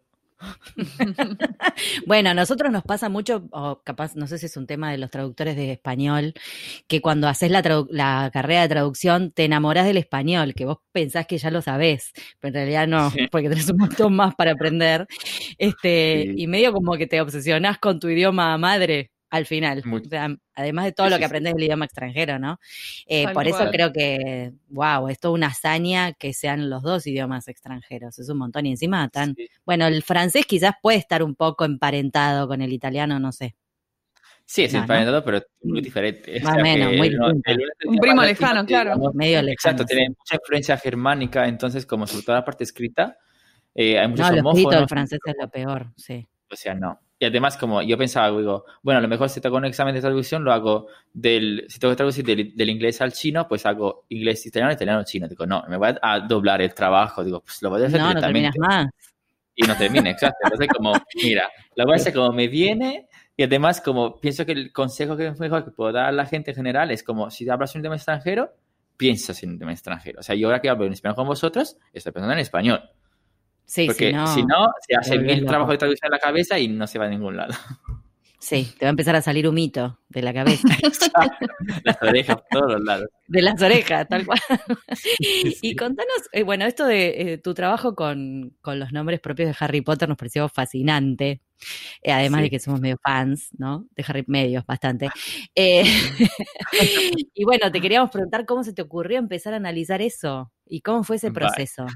[2.07, 4.99] bueno, a nosotros nos pasa mucho, o capaz, no sé si es un tema de
[4.99, 6.35] los traductores de español,
[6.87, 11.39] que cuando haces la, carrera de traducción te enamoras del español, que vos pensás que
[11.39, 15.07] ya lo sabés, pero en realidad no, porque tenés un montón más para aprender.
[15.59, 19.83] Este, Y medio como que te obsesionás con tu idioma madre al final.
[20.55, 22.59] además de todo lo que aprendes del idioma extranjero, ¿no?
[23.07, 27.49] Eh, por eso creo que, wow, es toda una hazaña que sean los dos idiomas
[27.49, 28.19] extranjeros.
[28.19, 28.67] Es un montón.
[28.67, 29.37] Y encima tan.
[29.65, 33.55] Bueno, el francés quizás puede estar un poco emparentado con el italiano, no sé.
[34.45, 36.41] Sí, es emparentado, pero muy diferente.
[36.41, 37.15] Más o menos, muy
[37.85, 38.97] Un primo lejano, claro.
[39.13, 39.53] Medio lejano.
[39.53, 43.19] Exacto, tiene mucha influencia germánica, entonces, como sobre todo la parte escrita,
[43.75, 44.81] eh, hay muchos no, homófonos.
[44.81, 46.27] el francés es lo peor, sí.
[46.51, 46.99] O sea, no.
[47.21, 50.01] Y además, como yo pensaba, digo, bueno, a lo mejor si tengo un examen de
[50.01, 54.47] traducción, lo hago del, si tengo que traducir del, inglés al chino, pues hago inglés
[54.47, 55.27] italiano, italiano, chino.
[55.27, 57.25] Digo, no, me voy a doblar el trabajo.
[57.25, 58.59] Digo, pues lo voy a hacer no, directamente.
[58.59, 58.87] No, más.
[59.57, 60.39] Y no termine, exacto.
[60.45, 63.09] Entonces, como, mira, lo voy a hacer como me viene.
[63.37, 66.53] Y además, como pienso que el consejo que mejor que puedo dar a la gente
[66.53, 68.53] en general es como, si hablas un tema extranjero,
[68.97, 70.21] piensas en un tema extranjero.
[70.21, 72.89] O sea, yo ahora que hablo en español con vosotros, estoy pensando en español.
[73.69, 76.87] Sí, Porque si no, se hace mil trabajos de traducción en la cabeza y no
[76.87, 77.55] se va a ningún lado.
[78.41, 80.67] Sí, te va a empezar a salir un mito de la cabeza.
[81.85, 83.09] las orejas, por todos lados.
[83.27, 84.39] De las orejas, tal cual.
[85.19, 89.83] Y contanos, eh, bueno, esto de eh, tu trabajo con, los nombres propios de Harry
[89.83, 91.43] Potter nos pareció fascinante.
[92.01, 93.87] Eh, además de que somos medio fans, ¿no?
[93.95, 95.11] De Harry, medios, bastante.
[95.55, 101.05] y bueno, te queríamos preguntar cómo se te ocurrió empezar a analizar eso y cómo
[101.05, 101.87] fue ese proceso.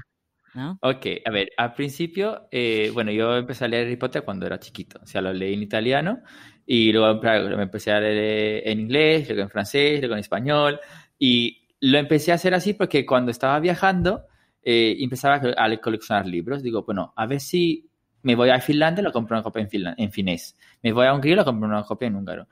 [0.85, 4.59] Ok, a ver, al principio, eh, bueno, yo empecé a leer Harry Potter cuando era
[4.59, 6.21] chiquito, o sea, lo leí en italiano
[6.65, 7.21] y luego
[7.55, 10.79] me empecé a leer en inglés, luego en francés, luego en español
[11.17, 14.25] y lo empecé a hacer así porque cuando estaba viajando
[14.61, 17.89] eh, empezaba a coleccionar libros, digo, bueno, a ver si
[18.21, 21.37] me voy a Finlandia, lo compro una copia en, en finés, me voy a Hungría,
[21.37, 22.47] lo compro una copia en húngaro.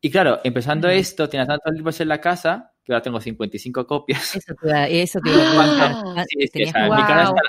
[0.00, 4.36] Y claro, empezando esto, tenía tantos libros en la casa que ahora tengo 55 copias.
[4.36, 6.62] Eso te, eso te iba a Sí,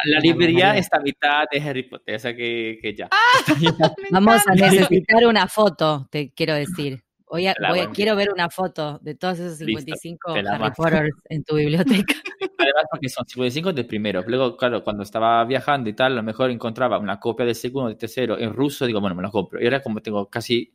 [0.05, 3.07] la librería está a mitad de Harry Potter, o sea que, que ya.
[3.11, 3.43] Ah,
[4.11, 7.03] Vamos a necesitar una foto, te quiero decir.
[7.29, 11.43] Voy a, voy a, quiero ver una foto de todos esos 55 Harry Potter en
[11.43, 12.15] tu biblioteca.
[12.57, 14.23] Además, porque son 55 del primero.
[14.25, 17.89] Luego, claro, cuando estaba viajando y tal, a lo mejor encontraba una copia del segundo,
[17.89, 19.61] del tercero en ruso, digo, bueno, me lo compro.
[19.61, 20.73] Y ahora, como tengo casi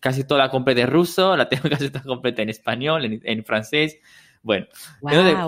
[0.00, 3.98] casi toda completa en ruso, la tengo casi toda completa en español, en, francés.
[4.42, 4.66] Bueno,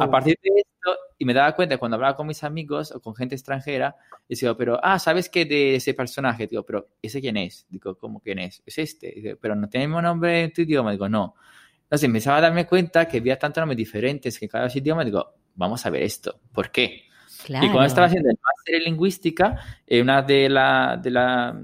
[0.01, 3.15] a partir de esto, y me daba cuenta cuando hablaba con mis amigos o con
[3.15, 3.97] gente extranjera,
[4.29, 6.47] decía, pero, ah, ¿sabes qué de ese personaje?
[6.47, 7.67] Digo, pero, ¿ese quién es?
[7.69, 8.63] Digo, ¿cómo quién es?
[8.65, 9.13] Es este.
[9.15, 10.93] Digo, pero no tenemos nombre en tu idioma.
[10.93, 11.35] Digo, no.
[11.83, 15.05] Entonces empezaba a darme cuenta que había tantos nombres diferentes que cada idioma.
[15.05, 16.41] Digo, vamos a ver esto.
[16.53, 17.05] ¿Por qué?
[17.49, 21.57] Y cuando estaba haciendo el máster en lingüística, eh, una de la, de la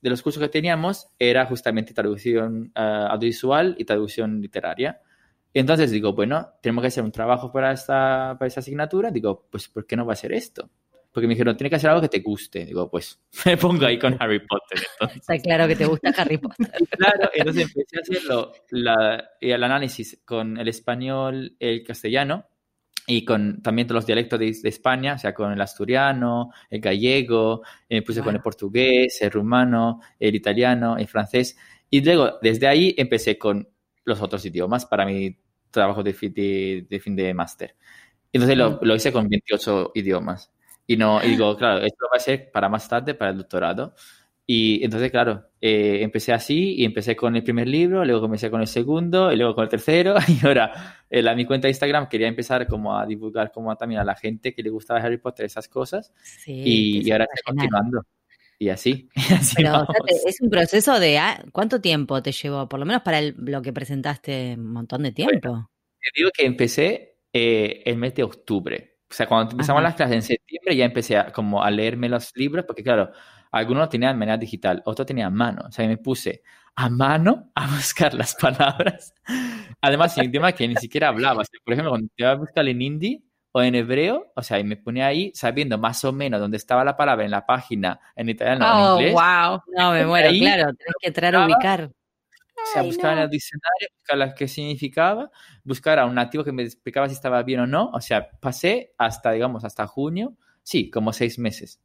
[0.00, 5.00] de los cursos que teníamos era justamente traducción uh, audiovisual y traducción literaria.
[5.54, 9.10] entonces digo, bueno, tenemos que hacer un trabajo para esta, para esta asignatura.
[9.10, 10.70] Digo, pues, ¿por qué no va a ser esto?
[11.12, 12.66] Porque me dijeron, tiene que hacer algo que te guste.
[12.66, 14.86] Digo, pues, me pongo ahí con Harry Potter.
[15.14, 16.70] Está claro que te gusta Harry Potter.
[16.90, 22.46] claro, entonces empecé a hacer la, el análisis con el español, el castellano,
[23.06, 28.02] y con también los dialectos de, España, o sea, con el asturiano, el gallego, me
[28.02, 31.56] puse con el portugués, el rumano, el italiano, el francés.
[31.88, 33.68] Y luego, desde ahí, empecé con
[34.04, 35.38] los otros idiomas para mi
[35.70, 36.12] trabajo de,
[36.88, 37.76] de, fin de máster.
[38.32, 40.52] Entonces lo, lo, hice con 28 idiomas.
[40.86, 43.94] Y no, y digo, claro, esto va a ser para más tarde, para el doctorado.
[44.48, 48.60] Y entonces, claro, eh, empecé así y empecé con el primer libro, luego comencé con
[48.60, 52.28] el segundo y luego con el tercero y ahora en mi cuenta de Instagram quería
[52.28, 55.68] empezar como a divulgar como también a la gente que le gustaba Harry Potter esas
[55.68, 56.12] cosas
[56.46, 58.02] y, ahora estoy continuando.
[58.56, 59.08] y así.
[59.16, 60.24] y así Pero o sea, vamos.
[60.26, 62.68] es un proceso de ah, ¿cuánto tiempo te llevó?
[62.68, 65.70] Por lo menos para el- lo que presentaste un montón de tiempo.
[66.00, 68.98] Te digo que empecé eh, el mes de octubre.
[69.10, 69.88] O sea, cuando empezamos Ajá.
[69.88, 73.10] las clases en septiembre ya empecé a, como a leerme los libros, porque claro,
[73.52, 75.62] algunos tenían de manera digital, otros tenían a mano.
[75.68, 76.42] O sea, me puse
[76.74, 79.14] a mano a buscar las palabras.
[79.80, 81.42] Además, en tema que ni siquiera hablaba.
[81.42, 84.42] O sea, por ejemplo, cuando te iba a buscar en hindi o en hebreo, o
[84.42, 87.46] sea, y me ponía ahí sabiendo más o menos dónde estaba la palabra en la
[87.46, 89.12] página, en italiano o en Oh, inglés.
[89.14, 89.60] wow.
[89.76, 91.90] No, me muero, Ahí claro, tenés que entrar a ubicar.
[92.58, 95.30] O sea, buscar en el diccionario, buscar las que significaba,
[95.62, 97.90] buscar a un nativo que me explicaba si estaba bien o no.
[97.92, 101.80] O sea, pasé hasta, digamos, hasta junio, sí, como seis meses.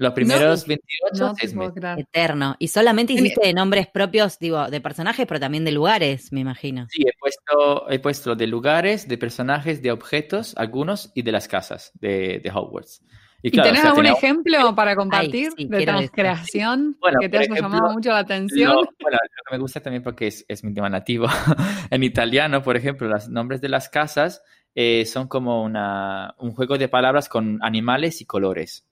[0.00, 1.80] Los primeros 28, No te seis puedo meses.
[1.82, 1.98] creer.
[2.00, 2.56] Eterno.
[2.58, 6.40] Y solamente En- hiciste de nombres propios, digo, de personajes, pero también de lugares, me
[6.40, 6.86] imagino.
[6.88, 11.48] Sí, he puesto, he puesto de lugares, de personajes, de objetos, algunos, y de las
[11.48, 13.02] casas de, de Hogwarts.
[13.42, 17.28] ¿Y claro, o tenés sea, algún tenía- ejemplo para compartir sí, de transcreación Bueno, que
[17.28, 18.68] te haya ejemplo, llamado mucho la atención?
[18.70, 21.26] Lo, bueno, lo que me gusta también porque es, es mi tema nativo.
[21.90, 24.42] en italiano, por ejemplo, los nombres de las casas
[24.74, 28.86] eh, son como una, un juego de palabras con animales y colores.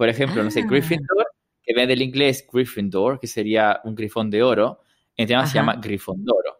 [0.00, 0.66] Por ejemplo, no sé, Ah.
[0.66, 1.26] Gryffindor,
[1.62, 4.80] que viene del inglés Gryffindor, que sería un grifón de oro,
[5.14, 6.58] en italiano se llama Grifondoro,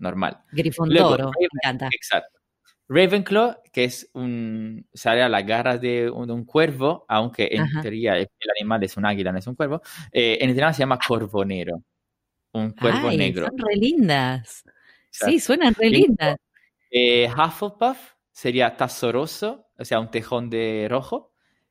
[0.00, 0.38] normal.
[0.50, 1.88] Grifondoro, Luego, me encanta.
[1.94, 2.40] Exacto.
[2.88, 7.60] Ravenclaw, que es un, sale a las garras de un, de un cuervo, aunque en
[7.60, 7.80] Ajá.
[7.80, 10.98] teoría el, animal es un águila, no es un cuervo, eh, en italiano se llama
[10.98, 11.84] corvonero,
[12.54, 13.46] un cuervo Ay, negro.
[13.46, 14.64] son re lindas.
[15.10, 16.38] Sí, suenan re lindas.
[16.90, 21.29] Eh, Hufflepuff sería tazo rosso, o sea, un tejón de rojo,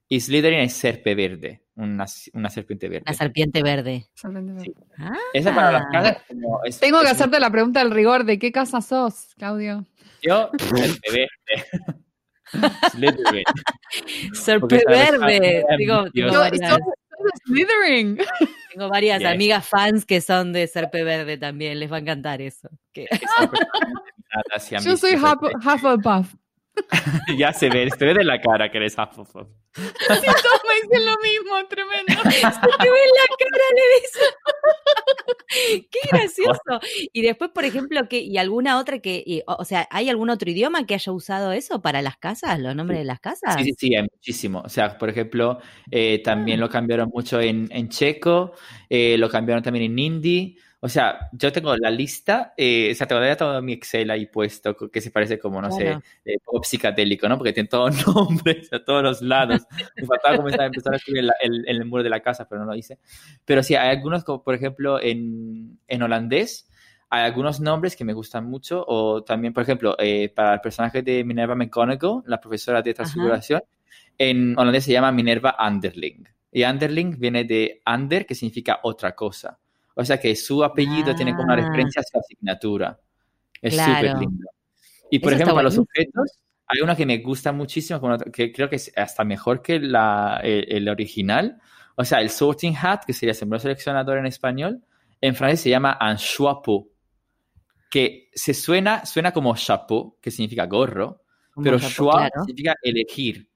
[0.10, 3.04] y Slytherin es serpe verde, una, una serpiente verde.
[3.08, 4.08] La serpiente verde.
[4.16, 4.74] Sorprendente.
[4.98, 6.18] Ah, Esa para las casas
[6.66, 8.24] es- Tengo que hacerte la pregunta del rigor.
[8.26, 9.86] ¿De qué casa sos, Claudio?
[10.22, 11.66] Yo, serpe verde.
[12.92, 13.44] Slytherin.
[14.34, 15.64] serpe verde.
[15.70, 16.32] ah, Digo, Dios.
[16.32, 16.78] tengo Yo- varias,
[17.46, 18.18] Slytherin.
[18.74, 19.28] tengo varias Yes.
[19.30, 21.80] amigas fans que son de serpe verde también.
[21.80, 22.70] Les va a encantar eso.
[24.82, 26.34] Yo soy Huff- Hufflepuff.
[27.38, 29.48] ya se ve, se ve de la cara que eres Hufflepuff.
[29.76, 32.14] Sí, todos me dicen lo mismo, tremendo.
[32.32, 34.20] Se te ve en la cara, le dice.
[35.92, 36.80] Qué gracioso.
[37.14, 40.30] Y después, por ejemplo, que y alguna otra que, y, o, o sea, ¿hay algún
[40.30, 43.56] otro idioma que haya usado eso para las casas, los nombres de las casas?
[43.58, 44.62] Sí, sí, sí, hay muchísimo.
[44.66, 45.60] O sea, por ejemplo,
[45.92, 48.54] eh, también lo cambiaron mucho en, en checo,
[48.90, 50.58] eh, lo cambiaron también en hindi.
[50.82, 54.76] O sea, yo tengo la lista, eh, o sea, todavía todo mi Excel ahí puesto,
[54.90, 56.00] que se parece como, no Claro.
[56.24, 57.38] sé, eh, poco psicadélico, ¿no?
[57.38, 59.64] Porque tiene todos nombres a todos los lados.
[59.98, 62.48] Me faltaba comenzar a empezar a escribir en, el, en el muro de la casa,
[62.48, 62.98] pero no lo hice.
[63.44, 66.70] Pero sí, hay algunos, como por ejemplo en, en holandés,
[67.10, 71.02] hay algunos nombres que me gustan mucho, o también, por ejemplo, eh, para el personaje
[71.02, 73.62] de Minerva McGonagall, la profesora de transfiguración,
[74.18, 76.24] en holandés se llama Minerva Anderling.
[76.52, 79.60] Y Anderling viene de Ander, que significa otra cosa.
[79.96, 81.68] O sea que su apellido tiene como una Ah.
[81.68, 82.98] referencia a su asignatura.
[83.62, 84.08] Es Claro.
[84.10, 84.48] súper lindo.
[85.12, 86.32] Y por Eso ejemplo, para los objetos,
[86.68, 88.00] hay uno que me gusta muchísimo,
[88.32, 91.60] que creo que es hasta mejor que la, el, el original.
[91.96, 94.82] O sea, el sorting hat, que sería sombrero seleccionador en español,
[95.20, 96.90] en francés se llama un chapeau,
[97.90, 101.24] que se suena, suena como chapeau, que significa gorro,
[101.54, 102.44] Como pero choix claro.
[102.46, 103.50] significa elegir.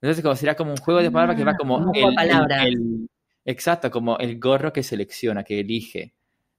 [0.00, 2.66] Entonces, como sería como un juego de palabras que va Ah, como el, palabras.
[2.66, 3.08] el-
[3.44, 6.14] exacto, como el gorro que selecciona, que elige.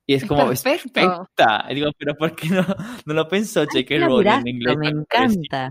[0.08, 0.92] Y es Es como, perfecto.
[0.94, 1.66] perfecta.
[1.70, 2.64] Y digo, pero ¿por qué no,
[3.06, 3.98] no lo pensó J.K.
[4.06, 4.78] Rowling en inglés?
[4.78, 5.70] me encanta.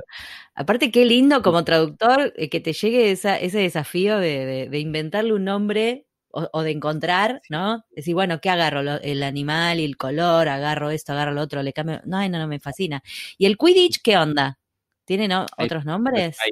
[0.57, 4.79] Aparte, qué lindo como traductor eh, que te llegue esa- ese desafío de, de- de
[4.81, 7.85] inventarle un nombre o, o de encontrar, ¿no?
[7.94, 8.83] Decir, bueno, ¿qué agarro?
[8.83, 12.00] Lo- el animal y el color, agarro esto, agarro lo otro, le cambio.
[12.05, 13.03] No, no, no, me fascina.
[13.38, 14.59] ¿Y el Quidditch qué onda?
[15.05, 16.37] ¿Tiene no- Ahí- otros nombres?
[16.44, 16.50] Ahí.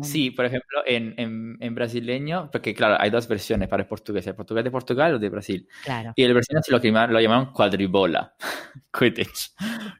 [0.00, 4.26] Sí, por ejemplo, en, en, en brasileño, porque claro, hay dos versiones para el portugués,
[4.26, 5.68] el portugués de Portugal o de Brasil.
[5.84, 6.12] Claro.
[6.16, 8.34] Y el brasileño se lo, llamaron- lo llamaron cuadribola.
[8.98, 9.52] Quidditch.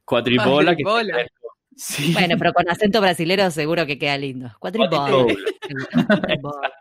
[0.05, 0.75] Cuadribola.
[0.77, 1.17] Cuadribola.
[1.19, 1.27] que
[1.75, 2.13] Sí.
[2.13, 4.51] Bueno, pero con acento brasilero seguro que queda lindo.
[4.61, 5.35] Cuadribola.
[6.07, 6.73] Cuadribola.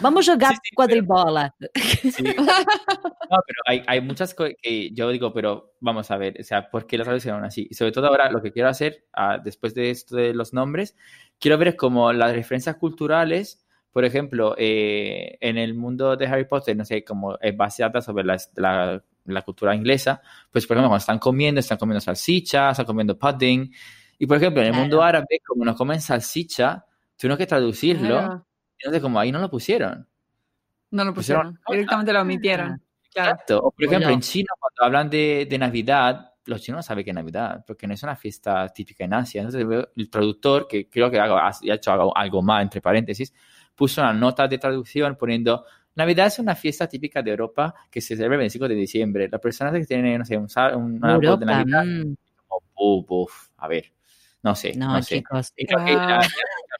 [0.00, 1.54] Vamos a jugar Sí, sí, pero- cuadribola.
[2.02, 2.24] Sí.
[3.32, 6.68] No, pero hay, hay muchas cosas que yo digo, pero vamos a ver, o sea,
[6.70, 7.66] ¿por qué las traduccionaron así?
[7.70, 10.94] Y sobre todo ahora lo que quiero hacer, ah, después de esto de los nombres,
[11.40, 16.76] quiero ver como las referencias culturales, por ejemplo, eh, en el mundo de Harry Potter,
[16.76, 20.20] no sé, como es basada sobre la, la, la cultura inglesa,
[20.50, 23.72] pues por ejemplo, cuando están comiendo, están comiendo salchicha, están comiendo pudding,
[24.18, 24.82] y por ejemplo, en el Claro.
[24.82, 26.84] mundo árabe, como no comen salchicha,
[27.16, 28.46] tuvieron que traducirlo, Claro.
[28.82, 30.06] Entonces como ahí no lo pusieron.
[30.90, 31.60] No lo Pusieron pusieron.
[31.70, 32.82] Directamente lo omitieron.
[33.12, 33.30] Claro.
[33.32, 33.58] Exacto.
[33.60, 34.14] O por ejemplo, Bueno.
[34.14, 37.86] en China, cuando hablan de, de Navidad, los chinos no saben que es Navidad, porque
[37.86, 39.42] no es una fiesta típica en Asia.
[39.42, 43.32] Entonces, el traductor, que creo que ha ha hecho algo, algo mal, entre paréntesis,
[43.74, 45.64] puso una nota de traducción poniendo
[45.94, 49.28] Navidad es una fiesta típica de Europa que se celebra el 25 de diciembre.
[49.30, 52.14] Las personas que tienen, no sé, un, un árbol de Navidad, mm.
[52.46, 53.92] como, uf, a ver,
[54.42, 54.74] no sé.
[54.74, 55.16] No, No, sé.
[55.16, 55.52] chicos.
[55.54, 56.28] Y creo que la- Ah.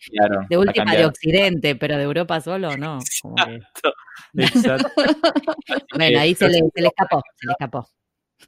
[0.06, 1.06] Cambiaron, De última de.
[1.06, 2.98] Occidente, pero de Europa solo, no.
[3.36, 3.60] Que-
[4.36, 4.88] Exacto.
[5.96, 7.86] Bueno, ahí se le, se le escapó, se le escapó.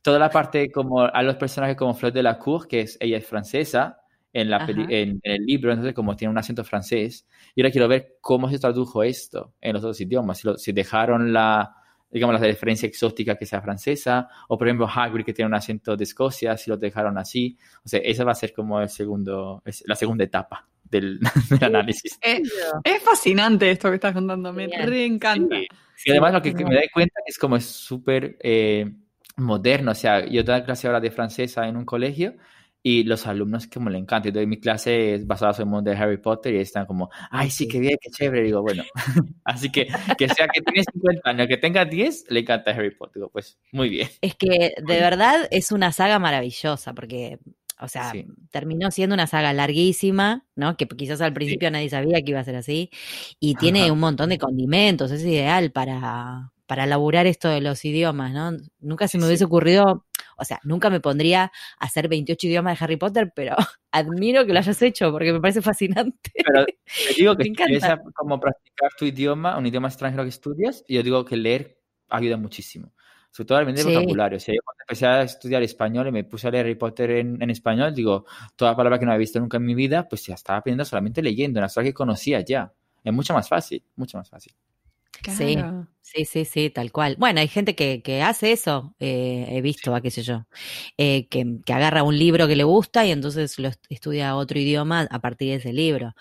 [0.03, 3.19] Toda la parte como a los personajes como Fleur de la Cour, que es ella
[3.19, 3.99] es francesa
[4.33, 7.71] en, la peli- en, en el libro, entonces como tiene un acento francés, y ahora
[7.71, 11.77] quiero ver cómo se tradujo esto en los otros idiomas, si, lo- si dejaron la,
[12.11, 15.97] digamos, la referencia exótica que sea francesa, o por ejemplo Hagrid que tiene un acento
[15.97, 19.63] de Escocia, si lo dejaron así, o sea, esa va a ser como el segundo,
[19.85, 21.21] la segunda etapa del,
[21.51, 22.19] del análisis.
[22.23, 22.43] Eh,
[22.85, 25.57] es fascinante esto que estás contando, me reencanta.
[25.57, 25.67] Sí.
[26.07, 28.93] Y además lo que, que me doy cuenta es como es súper eh,
[29.37, 29.93] moderno.
[29.93, 32.37] O sea, yo doy clase ahora de francesa en un colegio
[32.87, 34.29] y los alumnos como le encanta.
[34.29, 37.51] Yo doy mi clase basada en el mundo de Harry Potter y están como, ay,
[37.51, 38.43] sí, qué bien, qué chévere.
[38.43, 38.85] Digo, bueno,
[39.45, 43.15] así que que sea que tiene 50 años, que tenga 10, le encanta Harry Potter.
[43.15, 44.09] Digo, pues muy bien.
[44.21, 47.39] Es que de verdad es una saga maravillosa, porque,
[47.85, 48.27] o sea, Sí.
[48.51, 50.77] terminó siendo una saga larguísima, ¿no?
[50.77, 52.91] Que quizás al principio nadie sabía que iba a ser así,
[53.41, 58.33] y tiene un montón de condimentos, es ideal para, para laburar esto de los idiomas,
[58.33, 58.53] ¿no?
[58.81, 59.29] Nunca se me Sí.
[59.29, 61.45] hubiese ocurrido, o sea, nunca me pondría
[61.79, 63.55] a hacer 28 idiomas de Harry Potter, pero
[63.93, 66.31] admiro que lo hayas hecho, porque me parece fascinante.
[66.35, 68.03] Pero te digo que encanta.
[68.15, 72.93] como practicar tu idioma, un idioma extranjero que estudias, yo digo que leer ayuda muchísimo.
[73.35, 73.95] Sobre todo al nivel de Sí.
[73.95, 74.37] vocabulario.
[74.37, 77.11] O sea, yo cuando empecé a estudiar español y me puse a leer Harry Potter
[77.11, 80.25] en, en español, digo, toda palabra que no había visto nunca en mi vida, pues
[80.27, 82.73] ya estaba aprendiendo solamente leyendo, una historia que conocía ya.
[83.03, 84.55] Es mucho más fácil, mucho más fácil.
[85.25, 85.55] Sí.
[85.57, 85.89] Claro.
[86.03, 87.17] Sí, sí, sí, tal cual.
[87.19, 90.47] Bueno, hay gente que, que hace eso, eh, he visto, a qué sé yo,
[90.99, 94.59] eh, que, que agarra un libro que le gusta y entonces lo est- estudia otro
[94.59, 96.15] idioma a partir de ese libro.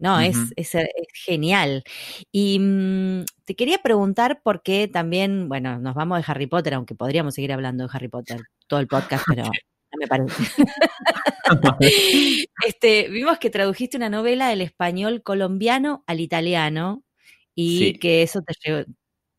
[0.00, 0.52] No, es, Ujú.
[0.56, 0.88] es, es
[1.24, 1.84] genial.
[2.32, 6.94] Y mm, te quería preguntar por qué también, bueno, nos vamos de Harry Potter, aunque
[6.94, 10.34] podríamos seguir hablando de Harry Potter todo el podcast, pero no me parece.
[12.66, 17.04] este, vimos que tradujiste una novela del español colombiano al italiano
[17.54, 17.98] y Sí.
[18.00, 18.84] que eso te llevó,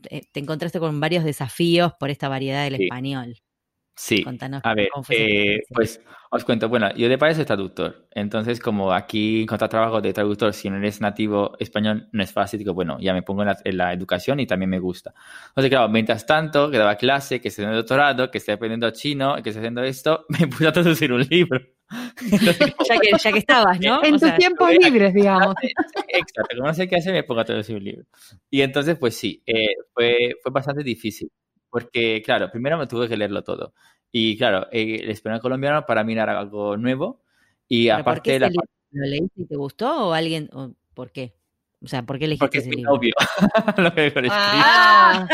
[0.10, 2.84] eh, te encontraste con varios desafíos por esta variedad del Sí.
[2.86, 3.38] español.
[3.96, 4.24] Sí.
[4.24, 7.46] Contanos A ver, cómo fue esa eh, pues os cuento, bueno, yo de padre soy
[7.46, 12.34] traductor, entonces como aquí encontrar trabajo de traductor si no eres nativo español no es
[12.34, 15.14] fácil, digo, bueno, ya me pongo en la, en la educación y también me gusta.
[15.50, 18.90] Entonces, claro, mientras tanto, que daba clase, que estoy en el doctorado, que estoy aprendiendo
[18.92, 21.62] chino, que estoy haciendo esto, me puse a traducir un libro.
[22.20, 24.02] Entonces, ya, que, ya que estabas, ¿no?
[24.04, 25.56] En O tus sea, tiempos libres, digamos.
[26.08, 28.06] Exacto, como no sé qué hacer, me pongo a traducir un libro.
[28.50, 31.32] Y entonces, pues sí, eh, fue, fue bastante difícil,
[31.76, 33.74] porque, claro, primero me tuve que leerlo todo.
[34.10, 37.22] Y claro, eh, el español colombiano para mí era algo nuevo.
[37.68, 38.50] Y ¿pero ¿Por aparte, qué la?
[38.92, 40.50] ¿Lo leíste y te gustó o alguien?
[40.54, 41.36] o ¿Por qué?
[41.84, 43.14] O sea, ¿por qué elegiste porque es ese novio.
[43.78, 44.14] lo que.
[44.30, 45.28] Ah,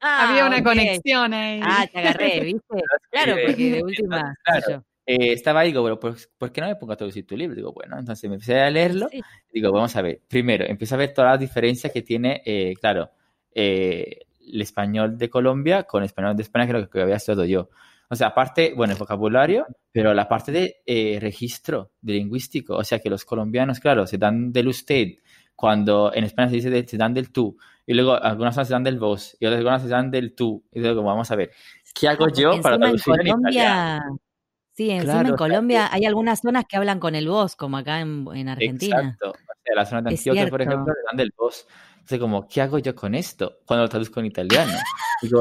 [0.00, 0.64] Ah, había una ok.
[0.64, 1.60] conexión ahí.
[1.62, 2.82] Ah, te agarré, ¿viste?
[3.12, 4.34] Claro, porque de última.
[4.42, 4.84] claro.
[5.06, 7.54] Eh, estaba ahí, digo, bueno, pues, ¿por qué no me pongo a traducir tu libro?
[7.54, 9.08] Digo, bueno, entonces me empecé a leerlo.
[9.10, 9.22] Sí.
[9.52, 10.22] Digo, vamos a ver.
[10.26, 13.12] Primero, empiezo a ver todas las diferencias que tiene, eh, claro,
[13.54, 17.16] eh, el español de Colombia con el español de España, que es lo que había
[17.16, 17.70] estudiado yo.
[18.10, 22.76] O sea, aparte, bueno, el vocabulario, pero la parte de eh, registro de lingüístico.
[22.76, 25.08] O sea, que los colombianos, claro, se dan del usted
[25.56, 27.56] cuando en España se dice de- se dan del tú.
[27.86, 30.64] Y luego algunas se dan del vos y otras algunas se dan del tú.
[30.72, 31.50] Y luego, vamos a ver,
[31.94, 33.26] ¿qué hago yo para encima en traducir en?
[33.32, 34.02] Colombia,
[34.72, 38.00] sí, encima Claro, en Colombia hay algunas zonas que hablan con el vos, como acá
[38.00, 38.96] en, en Argentina.
[39.00, 39.30] Exacto.
[39.30, 41.66] O sea, la zona de Antioquia, por ejemplo, le dan del vos.
[42.04, 44.74] Entonces, como, ¿qué hago yo con esto cuando lo traduzco en italiano?
[45.22, 45.40] Digo,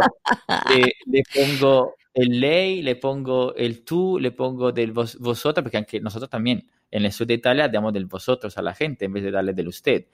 [0.74, 5.76] eh, le pongo el ley, le pongo el tú, le pongo del vos, vosotros, porque
[5.76, 9.12] aunque nosotros también en el sur de Italia damos del vosotros a la gente en
[9.12, 10.06] vez de darle del usted.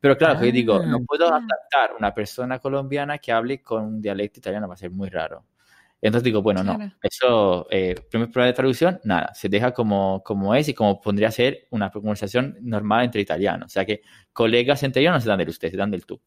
[0.00, 1.36] Pero claro, que yo digo, no Ah, puedo ah.
[1.36, 5.44] adaptar una persona colombiana que hable con un dialecto italiano, va a ser muy raro.
[6.02, 6.92] Entonces digo, bueno, no, Claro.
[7.02, 11.30] eso, eh, primer prueba de traducción, nada, se deja como, como es y como podría
[11.30, 13.66] ser una conversación normal entre italianos.
[13.66, 16.20] O sea que colegas entre ellos no se dan del usted, se dan del tú.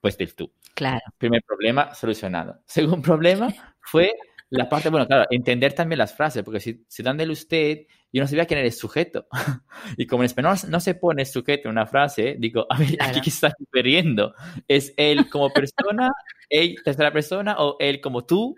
[0.00, 0.52] Pues del tú.
[0.74, 1.00] Claro.
[1.18, 2.60] Primer problema solucionado.
[2.66, 3.48] Segundo problema
[3.80, 4.14] fue
[4.48, 7.82] la parte, bueno, claro, entender también las frases, porque si se dan del usted,
[8.12, 9.28] yo no sabía quién era el sujeto.
[9.96, 13.10] Y como en español no se pone sujeto en una frase, digo, a ver, Claro.
[13.12, 14.34] aquí qué está refiriendo.
[14.66, 16.10] ¿Es él como persona,
[16.50, 18.56] él tercera persona o él como tú?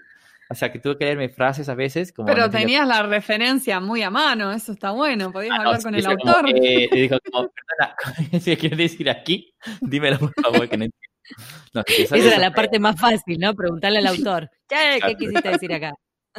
[0.53, 2.27] O sea, que tuve que leerme frases a veces como...
[2.27, 5.33] Pero no tenías la referencia muy a mano, eso está bueno.
[5.33, 6.51] Podías Ah, no, hablar sí, con el dice como, autor.
[6.51, 7.97] eh, y dijo como, perdona,
[8.45, 9.55] ¿qué quieres decir aquí?
[9.81, 11.09] Dímelo, por favor, que no entiendo.
[11.73, 13.55] No, sí, eso- Esa era la parte más fácil, ¿no?
[13.55, 14.51] Preguntarle al autor.
[14.69, 15.95] Che, ¿Qué quisiste decir acá?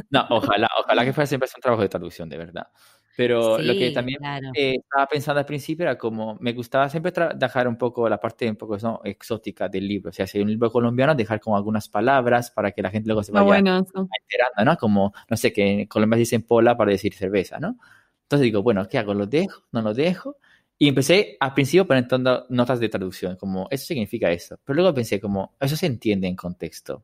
[0.09, 2.67] No, ojalá, ojalá que fuera siempre un trabajo de traducción, de verdad.
[3.15, 4.49] Pero lo que Sí, también claro.
[4.55, 8.49] eh, estaba pensando al principio era como, me gustaba siempre dejar un poco la parte
[8.49, 9.01] un poco ¿no?
[9.03, 10.09] exótica del libro.
[10.09, 13.07] O sea, si hay un libro colombiano, dejar como algunas palabras para que la gente
[13.07, 14.77] luego se Está vaya bueno enterando, ¿no?
[14.77, 17.77] Como, no sé, que en Colombia dicen pola para decir cerveza, ¿no?
[18.23, 19.13] Entonces digo, bueno, ¿qué hago?
[19.13, 19.63] ¿Lo dejo?
[19.71, 20.37] ¿No lo dejo?
[20.79, 24.59] Y empecé al principio poniendo notas de traducción, como, eso significa esto.
[24.65, 27.03] Pero luego pensé, como, eso se entiende en contexto.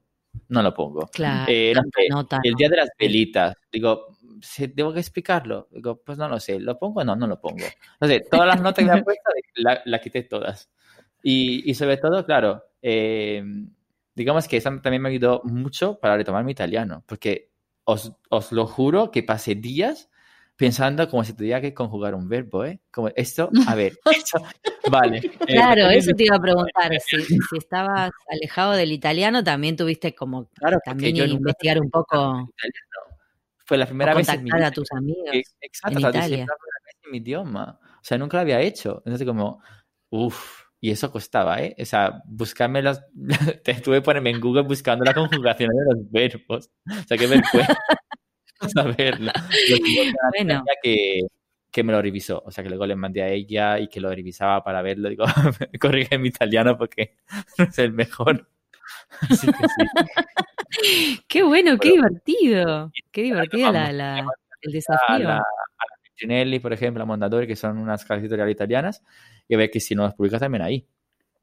[0.49, 1.07] No lo pongo.
[1.07, 1.45] Claro.
[1.51, 5.67] Eh, no nota, el día de las velitas, digo, ¿se- ¿debo que explicarlo?
[5.71, 7.15] Digo, pues no lo sé, ¿lo pongo o no?
[7.15, 7.65] No lo pongo.
[7.99, 9.23] No sé, todas las notas que me han puesto,
[9.55, 10.69] la, la quité todas.
[11.23, 13.43] Y, y sobre todo, claro, eh,
[14.15, 17.49] digamos que eso también me ayudó mucho para retomar mi italiano, porque
[17.83, 20.09] os, os lo juro que pasé días
[20.55, 22.81] pensando como si tuviera que conjugar un verbo, ¿eh?
[22.91, 24.39] Como esto, a ver, esto,
[24.89, 25.17] vale.
[25.17, 25.21] eh,
[25.55, 26.91] Claro, porque- eso te iba a preguntar.
[27.07, 32.49] Si, si estabas alejado del italiano, también tuviste como Claro, también investigar un poco.
[33.69, 35.29] Fue la o primera vez en mi vida a tus amigos.
[35.31, 36.21] que- exacto, en Italia.
[36.21, 37.79] la primera vez en mi idioma.
[37.83, 39.03] O sea, nunca lo había hecho.
[39.05, 39.61] Entonces, como,
[40.09, 41.75] uff, y eso costaba, ¿eh?
[41.79, 42.81] O sea, buscarme
[43.63, 46.71] te tuve que ponerme en Google buscando la conjugación de los verbos.
[46.89, 47.77] O sea, qué vergüenza
[48.73, 49.31] saberlo.
[50.35, 50.63] Bueno.
[50.81, 51.19] que,
[51.71, 52.41] que me lo revisó.
[52.45, 55.09] O sea, que luego le mandé a ella y que lo revisaba para verlo.
[55.09, 55.25] Digo,
[55.79, 57.17] corrige mi italiano porque
[57.59, 58.49] no es el mejor.
[59.29, 59.85] Así que sí.
[61.27, 62.91] Qué bueno, qué Bueno, divertido.
[63.11, 64.25] Qué divertido la, la-
[64.61, 65.19] el desafío.
[65.19, 65.43] la,
[66.03, 69.01] Petrinelli, por ejemplo, a Mondadori, que son unas casas editoriales italianas,
[69.47, 70.85] y a ver que si no las publicas también ahí.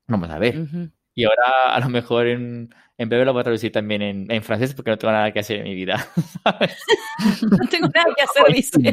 [0.06, 0.58] Vamos a ver.
[0.58, 0.90] Ujú.
[1.14, 2.68] Y ahora a lo mejor en,
[2.98, 5.38] en breve lo voy a traducir también en, en francés porque no tengo nada que
[5.40, 6.06] hacer en mi vida.
[6.44, 6.76] ¿sabes?
[7.50, 8.92] No tengo nada que hacer, dice.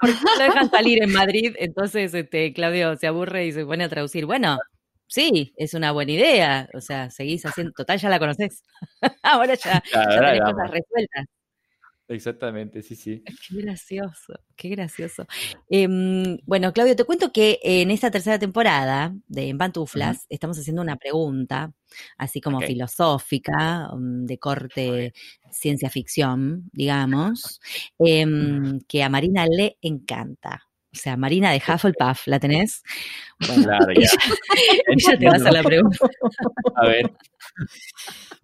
[0.00, 1.54] Porque no dejan salir en Madrid.
[1.60, 4.26] Entonces, este, Claudio se aburre y se pone a traducir.
[4.26, 4.58] Bueno,
[5.10, 6.68] sí, es una buena idea.
[6.74, 7.72] O sea, seguís haciendo.
[7.72, 8.64] Total, ya la conoces.
[9.22, 11.26] Ahora ya, ya Ahora tenés cosas resueltas.
[12.10, 13.22] Exactamente, sí, sí.
[13.48, 15.26] Qué gracioso, qué gracioso.
[15.68, 20.82] Em, bueno, Claudio, te cuento que en esta tercera temporada de En Pantuflas estamos haciendo
[20.82, 21.72] una pregunta,
[22.18, 25.12] así como filosófica, um, de corte
[25.52, 27.60] ciencia ficción, digamos,
[28.00, 30.69] em, que a Marina le encanta.
[30.92, 32.82] O sea, Marina de Hufflepuff, ¿la tenés?
[33.46, 34.08] Bueno, Claro, ya.
[35.18, 35.98] te va a la pregunta.
[36.76, 37.12] A ver,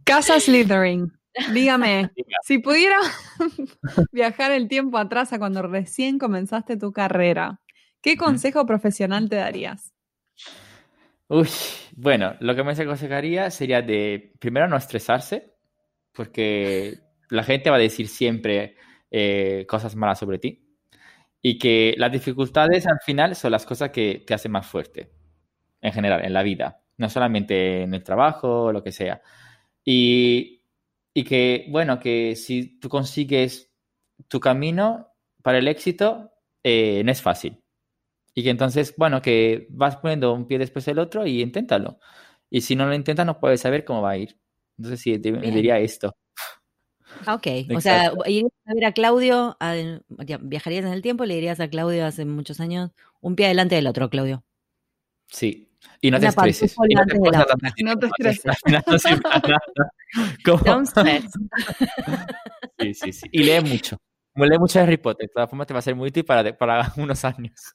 [0.04, 1.12] Casa Slytherin.
[1.52, 2.38] Dígame, Diga.
[2.44, 2.98] si pudiera
[4.12, 7.60] viajar el tiempo atrás a cuando recién comenzaste tu carrera,
[8.00, 9.92] ¿qué consejo profesional te darías?
[11.28, 11.48] Uy,
[11.96, 15.54] bueno, lo que me aconsejaría sería de, primero, no estresarse,
[16.12, 18.76] porque la gente va a decir siempre
[19.10, 20.65] eh, cosas malas sobre ti.
[21.46, 25.12] Y que las dificultades al final son las cosas que te hacen más fuerte,
[25.82, 29.22] en general, en la vida, no solamente en el trabajo o lo que sea.
[29.84, 30.62] Y,
[31.14, 33.72] y que, bueno, que si tú consigues
[34.28, 35.08] tu camino
[35.42, 36.32] para el éxito,
[36.64, 37.62] eh, no es fácil.
[38.34, 41.98] Y que entonces, bueno, que vas poniendo un pie después del otro y inténtalo.
[42.50, 44.38] Y si no lo intentas, no puedes saber cómo va a ir.
[44.78, 46.14] Entonces, sí, te- diría esto.
[47.26, 49.74] Ah, Ok, o sea, irías a ver a Claudio, a-
[50.40, 52.90] viajarías en el tiempo, le dirías a Claudio hace muchos años,
[53.20, 54.44] un pie adelante del otro, Claudio.
[55.28, 55.62] Sí.
[56.00, 56.74] Y no te estreses.
[56.88, 57.20] Y no te la
[57.84, 58.56] No estreses.
[62.78, 63.26] Sí, sí, sí.
[63.32, 63.96] Y lee mucho.
[64.34, 65.28] Lee mucho Harry Potter.
[65.28, 67.74] De todas formas, te va a ser muy útil para, para unos años.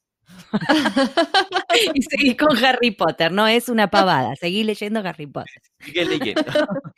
[1.93, 5.61] y seguís con Harry Potter, no es una pavada, seguí leyendo Harry Potter.
[5.79, 6.43] Sigue leyendo.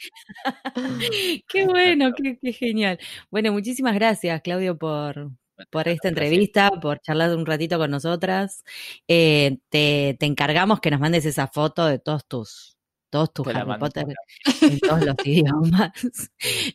[1.47, 2.99] Qué bueno, qué, qué genial.
[3.29, 5.31] Bueno, muchísimas gracias, Claudio, por,
[5.69, 8.63] por esta entrevista, por charlar un ratito con nosotras.
[9.07, 12.72] Eh, te, te encargamos que nos mandes esa foto de todos tus,
[13.13, 13.79] todos tus Harry.
[13.79, 14.05] Potter
[14.61, 15.91] en todos los idiomas.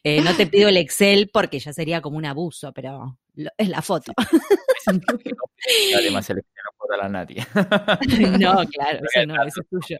[0.04, 3.68] Eh, no te pido el Excel porque ya sería como un abuso, pero lo- es
[3.68, 4.12] la foto.
[5.96, 7.44] Además, el que no dar a nadie.
[8.40, 9.98] No, claro, eso no, eso es tuyo.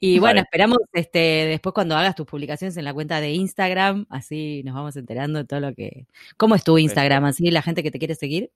[0.00, 0.40] Y bueno, Vale.
[0.42, 4.96] esperamos este después cuando hagas tus publicaciones en la cuenta de Instagram, así nos vamos
[4.96, 6.06] enterando de todo lo que.
[6.36, 7.24] ¿Cómo es tu Instagram?
[7.24, 8.52] Así la gente que te quiere seguir.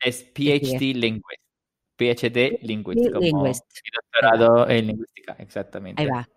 [0.00, 1.41] Es PhD Linguist.
[2.14, 3.08] PhD Linguist.
[3.12, 3.64] Como Linguist.
[4.12, 6.02] doctorado en lingüística, exactamente.
[6.02, 6.28] Ahí va.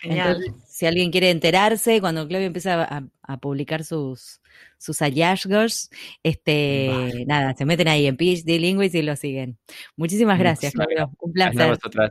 [0.00, 0.36] Genial.
[0.44, 4.40] Entonces, si alguien quiere enterarse, cuando Claudio empieza a, a publicar sus,
[4.78, 5.90] sus hallazgos,
[6.22, 7.26] este, Vale.
[7.26, 9.58] nada, se meten ahí en PhD Linguist y lo siguen.
[9.96, 11.16] Muchísimas gracias, Muchísimas Claudio.
[11.20, 11.76] Un Gracias a placer.
[11.76, 12.10] vosotras.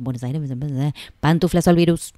[0.00, 0.42] Buenos Aires,
[1.20, 2.12] pantuflas al virus.